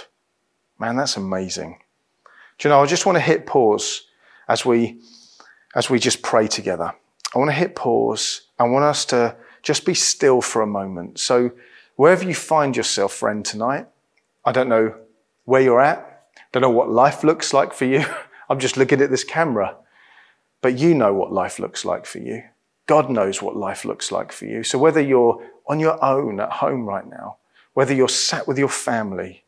Man, 0.80 0.98
that's 0.98 1.16
amazing. 1.16 1.80
Do 2.58 2.68
you 2.68 2.74
know, 2.74 2.84
I 2.84 2.86
just 2.88 3.06
want 3.06 3.16
to 3.16 3.22
hit 3.22 3.46
pause 3.46 4.02
as 4.50 4.66
we, 4.66 5.00
as 5.76 5.90
we 5.90 5.98
just 5.98 6.22
pray 6.22 6.48
together. 6.48 6.94
I 7.34 7.40
want 7.40 7.52
to 7.52 7.56
hit 7.56 7.74
pause. 7.74 8.42
I 8.60 8.64
want 8.64 8.84
us 8.84 9.06
to 9.06 9.38
just 9.62 9.86
be 9.86 9.94
still 9.94 10.42
for 10.42 10.62
a 10.62 10.68
moment. 10.68 11.20
So 11.20 11.52
wherever 11.96 12.24
you 12.24 12.34
find 12.34 12.76
yourself, 12.76 13.14
friend, 13.14 13.44
tonight, 13.44 13.88
I 14.46 14.52
don't 14.52 14.70
know 14.70 14.96
where 15.46 15.62
you're 15.62 15.82
at. 15.82 16.28
Don't 16.52 16.62
know 16.62 16.70
what 16.70 16.90
life 16.90 17.24
looks 17.24 17.54
like 17.54 17.74
for 17.74 17.86
you. 17.86 18.06
I'm 18.50 18.60
just 18.60 18.78
looking 18.78 19.02
at 19.02 19.10
this 19.10 19.24
camera. 19.24 19.76
But 20.62 20.78
you 20.78 20.94
know 20.94 21.14
what 21.14 21.32
life 21.32 21.60
looks 21.60 21.86
like 21.86 22.06
for 22.06 22.20
you. 22.20 22.44
God 22.86 23.10
knows 23.10 23.42
what 23.42 23.56
life 23.56 23.86
looks 23.86 24.12
like 24.12 24.32
for 24.32 24.46
you. 24.46 24.64
So 24.64 24.80
whether 24.80 25.00
you're 25.00 25.46
on 25.68 25.80
your 25.80 26.04
own 26.04 26.40
at 26.40 26.52
home 26.54 26.86
right 26.86 27.08
now, 27.08 27.38
whether 27.74 27.94
you're 27.94 28.10
sat 28.10 28.48
with 28.48 28.58
your 28.58 28.70
family 28.70 29.44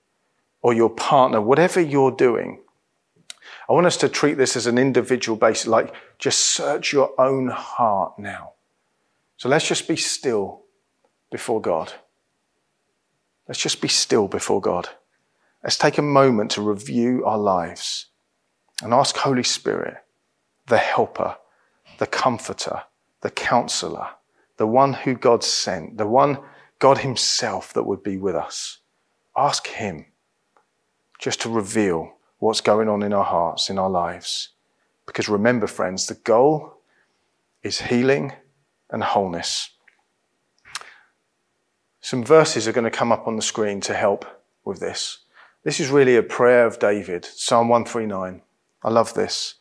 or 0.61 0.73
your 0.73 0.89
partner, 0.89 1.41
whatever 1.41 1.81
you're 1.81 2.11
doing, 2.11 2.59
I 3.67 3.73
want 3.73 3.87
us 3.87 3.97
to 3.97 4.09
treat 4.09 4.35
this 4.35 4.55
as 4.55 4.67
an 4.67 4.77
individual 4.77 5.37
basis, 5.37 5.67
like 5.67 5.93
just 6.19 6.39
search 6.39 6.93
your 6.93 7.19
own 7.19 7.47
heart 7.47 8.19
now. 8.19 8.53
So 9.41 9.49
let's 9.49 9.67
just 9.67 9.87
be 9.87 9.95
still 9.95 10.65
before 11.31 11.59
God. 11.59 11.93
Let's 13.47 13.59
just 13.59 13.81
be 13.81 13.87
still 13.87 14.27
before 14.27 14.61
God. 14.61 14.89
Let's 15.63 15.79
take 15.79 15.97
a 15.97 16.03
moment 16.03 16.51
to 16.51 16.61
review 16.61 17.25
our 17.25 17.39
lives 17.39 18.05
and 18.83 18.93
ask 18.93 19.17
Holy 19.17 19.41
Spirit, 19.41 19.95
the 20.67 20.77
helper, 20.77 21.37
the 21.97 22.05
comforter, 22.05 22.83
the 23.21 23.31
counselor, 23.31 24.09
the 24.57 24.67
one 24.67 24.93
who 24.93 25.15
God 25.15 25.43
sent, 25.43 25.97
the 25.97 26.05
one 26.05 26.37
God 26.77 26.99
Himself 26.99 27.73
that 27.73 27.87
would 27.87 28.03
be 28.03 28.17
with 28.17 28.35
us. 28.35 28.77
Ask 29.35 29.65
Him 29.65 30.05
just 31.17 31.41
to 31.41 31.49
reveal 31.49 32.13
what's 32.37 32.61
going 32.61 32.87
on 32.87 33.01
in 33.01 33.11
our 33.11 33.25
hearts, 33.25 33.71
in 33.71 33.79
our 33.79 33.89
lives. 33.89 34.49
Because 35.07 35.27
remember, 35.27 35.65
friends, 35.65 36.05
the 36.05 36.13
goal 36.13 36.75
is 37.63 37.81
healing 37.81 38.33
and 38.91 39.03
wholeness. 39.03 39.69
Some 42.01 42.23
verses 42.23 42.67
are 42.67 42.71
going 42.71 42.83
to 42.83 42.91
come 42.91 43.11
up 43.11 43.27
on 43.27 43.35
the 43.35 43.41
screen 43.41 43.79
to 43.81 43.93
help 43.93 44.25
with 44.65 44.79
this. 44.79 45.19
This 45.63 45.79
is 45.79 45.89
really 45.89 46.15
a 46.15 46.23
prayer 46.23 46.65
of 46.65 46.79
David, 46.79 47.23
Psalm 47.23 47.69
139. 47.69 48.41
I 48.83 48.89
love 48.89 49.13
this. 49.13 49.55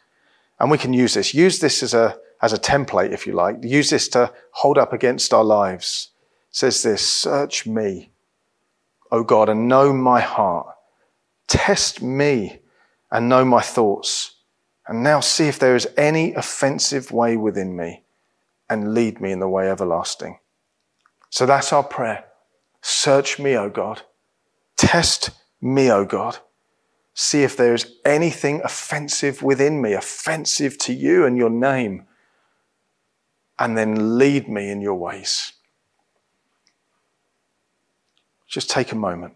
And 0.58 0.70
we 0.70 0.78
can 0.78 0.92
use 0.92 1.14
this. 1.14 1.34
Use 1.34 1.58
this 1.60 1.82
as 1.82 1.94
a, 1.94 2.18
as 2.40 2.52
a 2.52 2.58
template, 2.58 3.12
if 3.12 3.26
you 3.26 3.34
like. 3.34 3.58
Use 3.62 3.90
this 3.90 4.08
to 4.08 4.32
hold 4.52 4.78
up 4.78 4.92
against 4.92 5.34
our 5.34 5.44
lives. 5.44 6.08
It 6.50 6.56
says 6.56 6.82
this, 6.82 7.06
search 7.06 7.66
me, 7.66 8.10
O 9.12 9.22
God, 9.22 9.48
and 9.48 9.68
know 9.68 9.92
my 9.92 10.20
heart. 10.20 10.74
Test 11.46 12.00
me 12.00 12.60
and 13.10 13.28
know 13.28 13.44
my 13.44 13.60
thoughts. 13.60 14.36
And 14.88 15.02
now 15.02 15.20
see 15.20 15.48
if 15.48 15.58
there 15.58 15.76
is 15.76 15.88
any 15.96 16.32
offensive 16.32 17.12
way 17.12 17.36
within 17.36 17.76
me 17.76 18.04
and 18.70 18.94
lead 18.94 19.20
me 19.20 19.32
in 19.32 19.40
the 19.40 19.48
way 19.48 19.68
everlasting. 19.68 20.38
So 21.28 21.44
that's 21.44 21.72
our 21.72 21.82
prayer. 21.82 22.24
Search 22.80 23.38
me, 23.38 23.56
O 23.56 23.68
God. 23.68 24.02
Test 24.76 25.30
me, 25.60 25.90
O 25.90 26.04
God. 26.04 26.38
See 27.12 27.42
if 27.42 27.56
there 27.56 27.74
is 27.74 27.96
anything 28.04 28.62
offensive 28.64 29.42
within 29.42 29.82
me, 29.82 29.92
offensive 29.92 30.78
to 30.78 30.94
you 30.94 31.26
and 31.26 31.36
your 31.36 31.50
name, 31.50 32.06
and 33.58 33.76
then 33.76 34.16
lead 34.16 34.48
me 34.48 34.70
in 34.70 34.80
your 34.80 34.94
ways. 34.94 35.52
Just 38.48 38.70
take 38.70 38.92
a 38.92 38.96
moment. 38.96 39.34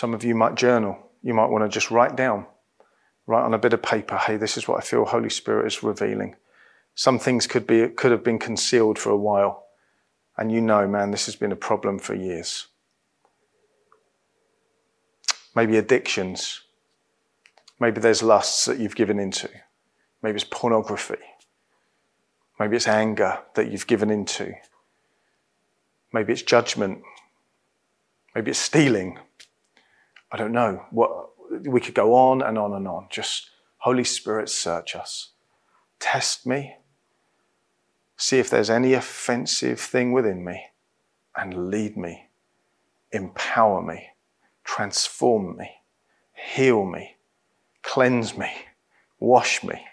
Some 0.00 0.14
of 0.14 0.24
you 0.24 0.34
might 0.34 0.54
journal. 0.54 0.96
You 1.22 1.34
might 1.34 1.50
want 1.50 1.62
to 1.62 1.68
just 1.68 1.90
write 1.90 2.16
down, 2.16 2.46
write 3.26 3.44
on 3.44 3.52
a 3.52 3.58
bit 3.58 3.74
of 3.74 3.82
paper, 3.82 4.16
hey, 4.16 4.38
this 4.38 4.56
is 4.56 4.66
what 4.66 4.78
I 4.78 4.80
feel 4.80 5.04
Holy 5.04 5.28
Spirit 5.28 5.66
is 5.66 5.82
revealing. 5.82 6.36
Some 6.94 7.18
things 7.18 7.46
could 7.46 7.66
be 7.66 7.86
could 7.86 8.10
have 8.10 8.24
been 8.24 8.38
concealed 8.38 8.98
for 8.98 9.10
a 9.10 9.16
while. 9.18 9.66
And 10.38 10.50
you 10.50 10.62
know, 10.62 10.88
man, 10.88 11.10
this 11.10 11.26
has 11.26 11.36
been 11.36 11.52
a 11.52 11.66
problem 11.68 11.98
for 11.98 12.14
years. 12.14 12.68
Maybe 15.54 15.76
addictions. 15.76 16.62
Maybe 17.78 18.00
there's 18.00 18.22
lusts 18.22 18.64
that 18.64 18.78
you've 18.78 18.96
given 18.96 19.18
into. 19.18 19.50
Maybe 20.22 20.36
it's 20.36 20.48
pornography. 20.50 21.26
Maybe 22.58 22.74
it's 22.74 22.88
anger 22.88 23.40
that 23.54 23.70
you've 23.70 23.86
given 23.86 24.08
into. 24.08 24.54
Maybe 26.10 26.32
it's 26.32 26.40
judgment. 26.40 27.02
Maybe 28.34 28.50
it's 28.52 28.60
stealing. 28.60 29.18
I 30.32 30.36
don't 30.36 30.52
know. 30.52 30.84
What, 30.90 31.30
we 31.64 31.80
could 31.80 31.94
go 31.94 32.14
on 32.14 32.42
and 32.42 32.58
on 32.58 32.72
and 32.74 32.86
on. 32.86 33.06
Just 33.10 33.50
Holy 33.78 34.04
Spirit, 34.04 34.48
search 34.48 34.94
us. 34.94 35.30
Test 35.98 36.46
me. 36.46 36.76
See 38.16 38.38
if 38.38 38.50
there's 38.50 38.70
any 38.70 38.92
offensive 38.92 39.80
thing 39.80 40.12
within 40.12 40.44
me 40.44 40.66
and 41.34 41.70
lead 41.70 41.96
me. 41.96 42.28
Empower 43.12 43.82
me. 43.82 44.08
Transform 44.62 45.56
me. 45.56 45.70
Heal 46.32 46.84
me. 46.84 47.16
Cleanse 47.82 48.36
me. 48.36 48.50
Wash 49.18 49.64
me. 49.64 49.86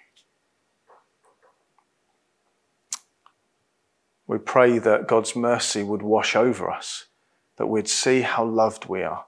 We 4.28 4.38
pray 4.38 4.78
that 4.78 5.08
God's 5.08 5.38
mercy 5.38 5.84
would 5.84 6.02
wash 6.02 6.36
over 6.36 6.69
us, 6.69 7.06
that 7.56 7.67
we'd 7.67 7.88
see 7.88 8.21
how 8.21 8.43
loved 8.43 8.86
we 8.86 9.02
are. 9.02 9.27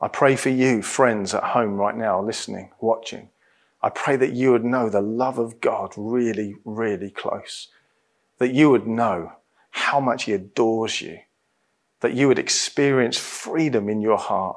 I 0.00 0.08
pray 0.08 0.36
for 0.36 0.48
you, 0.48 0.82
friends 0.82 1.34
at 1.34 1.42
home 1.42 1.74
right 1.74 1.96
now, 1.96 2.22
listening, 2.22 2.70
watching. 2.80 3.30
I 3.82 3.90
pray 3.90 4.16
that 4.16 4.32
you 4.32 4.52
would 4.52 4.64
know 4.64 4.88
the 4.88 5.00
love 5.00 5.38
of 5.38 5.60
God 5.60 5.92
really, 5.96 6.56
really 6.64 7.10
close. 7.10 7.68
That 8.38 8.54
you 8.54 8.70
would 8.70 8.86
know 8.86 9.32
how 9.70 10.00
much 10.00 10.24
He 10.24 10.32
adores 10.32 11.00
you. 11.00 11.18
That 12.00 12.14
you 12.14 12.28
would 12.28 12.38
experience 12.38 13.18
freedom 13.18 13.88
in 13.88 14.00
your 14.00 14.18
heart. 14.18 14.56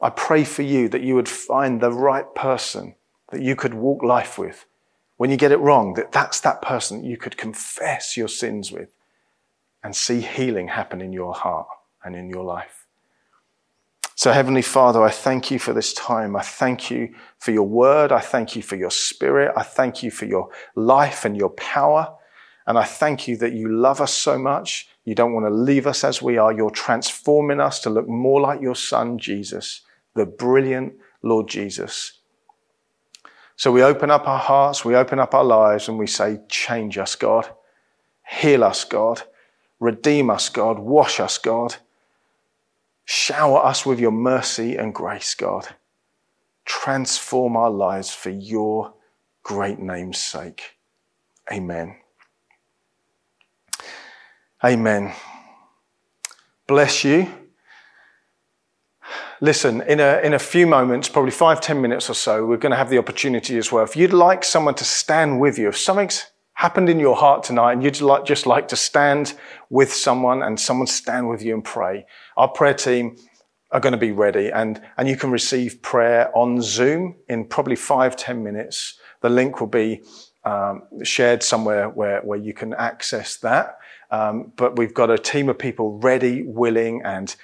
I 0.00 0.10
pray 0.10 0.44
for 0.44 0.62
you 0.62 0.88
that 0.88 1.02
you 1.02 1.14
would 1.14 1.28
find 1.28 1.80
the 1.80 1.92
right 1.92 2.34
person 2.34 2.96
that 3.30 3.40
you 3.40 3.56
could 3.56 3.74
walk 3.74 4.02
life 4.02 4.38
with 4.38 4.66
when 5.22 5.30
you 5.30 5.36
get 5.36 5.52
it 5.52 5.60
wrong, 5.60 5.94
that 5.94 6.10
that's 6.10 6.40
that 6.40 6.60
person 6.62 7.04
you 7.04 7.16
could 7.16 7.36
confess 7.36 8.16
your 8.16 8.26
sins 8.26 8.72
with 8.72 8.88
and 9.84 9.94
see 9.94 10.20
healing 10.20 10.66
happen 10.66 11.00
in 11.00 11.12
your 11.12 11.32
heart 11.32 11.68
and 12.02 12.16
in 12.16 12.28
your 12.28 12.42
life. 12.42 12.81
So, 14.14 14.30
Heavenly 14.30 14.62
Father, 14.62 15.02
I 15.02 15.10
thank 15.10 15.50
you 15.50 15.58
for 15.58 15.72
this 15.72 15.94
time. 15.94 16.36
I 16.36 16.42
thank 16.42 16.90
you 16.90 17.14
for 17.38 17.50
your 17.50 17.66
word. 17.66 18.12
I 18.12 18.20
thank 18.20 18.54
you 18.54 18.62
for 18.62 18.76
your 18.76 18.90
spirit. 18.90 19.52
I 19.56 19.62
thank 19.62 20.02
you 20.02 20.10
for 20.10 20.26
your 20.26 20.50
life 20.74 21.24
and 21.24 21.36
your 21.36 21.50
power. 21.50 22.14
And 22.66 22.78
I 22.78 22.84
thank 22.84 23.26
you 23.26 23.36
that 23.38 23.54
you 23.54 23.68
love 23.68 24.00
us 24.00 24.12
so 24.12 24.38
much. 24.38 24.88
You 25.04 25.14
don't 25.14 25.32
want 25.32 25.46
to 25.46 25.50
leave 25.50 25.86
us 25.86 26.04
as 26.04 26.22
we 26.22 26.36
are. 26.36 26.52
You're 26.52 26.70
transforming 26.70 27.60
us 27.60 27.80
to 27.80 27.90
look 27.90 28.08
more 28.08 28.40
like 28.40 28.60
your 28.60 28.76
son, 28.76 29.18
Jesus, 29.18 29.80
the 30.14 30.26
brilliant 30.26 30.92
Lord 31.22 31.48
Jesus. 31.48 32.20
So 33.56 33.72
we 33.72 33.82
open 33.82 34.10
up 34.10 34.28
our 34.28 34.38
hearts, 34.38 34.84
we 34.84 34.94
open 34.94 35.18
up 35.18 35.34
our 35.34 35.44
lives, 35.44 35.88
and 35.88 35.98
we 35.98 36.06
say, 36.06 36.40
Change 36.48 36.98
us, 36.98 37.14
God. 37.14 37.48
Heal 38.28 38.62
us, 38.62 38.84
God. 38.84 39.22
Redeem 39.80 40.30
us, 40.30 40.48
God. 40.48 40.78
Wash 40.78 41.18
us, 41.18 41.38
God. 41.38 41.76
Shower 43.04 43.64
us 43.64 43.84
with 43.84 43.98
your 43.98 44.12
mercy 44.12 44.76
and 44.76 44.94
grace, 44.94 45.34
God. 45.34 45.68
Transform 46.64 47.56
our 47.56 47.70
lives 47.70 48.10
for 48.10 48.30
your 48.30 48.94
great 49.42 49.78
name's 49.78 50.18
sake. 50.18 50.76
Amen. 51.50 51.96
Amen. 54.64 55.12
Bless 56.66 57.02
you. 57.04 57.28
Listen, 59.40 59.82
in 59.82 59.98
a, 59.98 60.20
in 60.22 60.34
a 60.34 60.38
few 60.38 60.68
moments, 60.68 61.08
probably 61.08 61.32
five, 61.32 61.60
ten 61.60 61.82
minutes 61.82 62.08
or 62.08 62.14
so, 62.14 62.46
we're 62.46 62.56
going 62.56 62.70
to 62.70 62.76
have 62.76 62.88
the 62.88 62.98
opportunity 62.98 63.58
as 63.58 63.72
well. 63.72 63.82
If 63.82 63.96
you'd 63.96 64.12
like 64.12 64.44
someone 64.44 64.76
to 64.76 64.84
stand 64.84 65.40
with 65.40 65.58
you, 65.58 65.68
if 65.68 65.76
something's 65.76 66.26
happened 66.62 66.88
in 66.88 67.00
your 67.00 67.16
heart 67.16 67.42
tonight 67.42 67.72
and 67.72 67.82
you'd 67.82 68.00
like, 68.00 68.24
just 68.24 68.46
like 68.46 68.68
to 68.68 68.76
stand 68.76 69.34
with 69.68 69.92
someone 69.92 70.44
and 70.44 70.60
someone 70.60 70.86
stand 70.86 71.28
with 71.28 71.42
you 71.42 71.54
and 71.54 71.64
pray, 71.64 72.06
our 72.36 72.46
prayer 72.46 72.72
team 72.72 73.16
are 73.72 73.80
going 73.80 73.90
to 73.90 73.98
be 73.98 74.12
ready 74.12 74.48
and, 74.48 74.80
and 74.96 75.08
you 75.08 75.16
can 75.16 75.32
receive 75.32 75.82
prayer 75.82 76.30
on 76.36 76.62
Zoom 76.62 77.16
in 77.28 77.44
probably 77.46 77.74
five, 77.74 78.14
ten 78.14 78.44
minutes. 78.44 79.00
The 79.22 79.28
link 79.28 79.58
will 79.58 79.66
be 79.66 80.02
um, 80.44 80.82
shared 81.02 81.42
somewhere 81.42 81.88
where, 81.88 82.20
where 82.20 82.38
you 82.38 82.54
can 82.54 82.74
access 82.74 83.38
that. 83.38 83.78
Um, 84.12 84.52
but 84.54 84.78
we've 84.78 84.94
got 84.94 85.10
a 85.10 85.18
team 85.18 85.48
of 85.48 85.58
people 85.58 85.98
ready, 85.98 86.44
willing, 86.44 87.02
and 87.04 87.34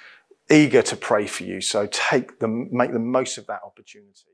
eager 0.49 0.81
to 0.83 0.95
pray 0.95 1.27
for 1.27 1.43
you. 1.43 1.59
So 1.59 1.89
take 1.91 2.39
the, 2.39 2.47
make 2.47 2.93
the 2.93 2.99
most 2.99 3.37
of 3.37 3.47
that 3.47 3.59
opportunity. 3.65 4.28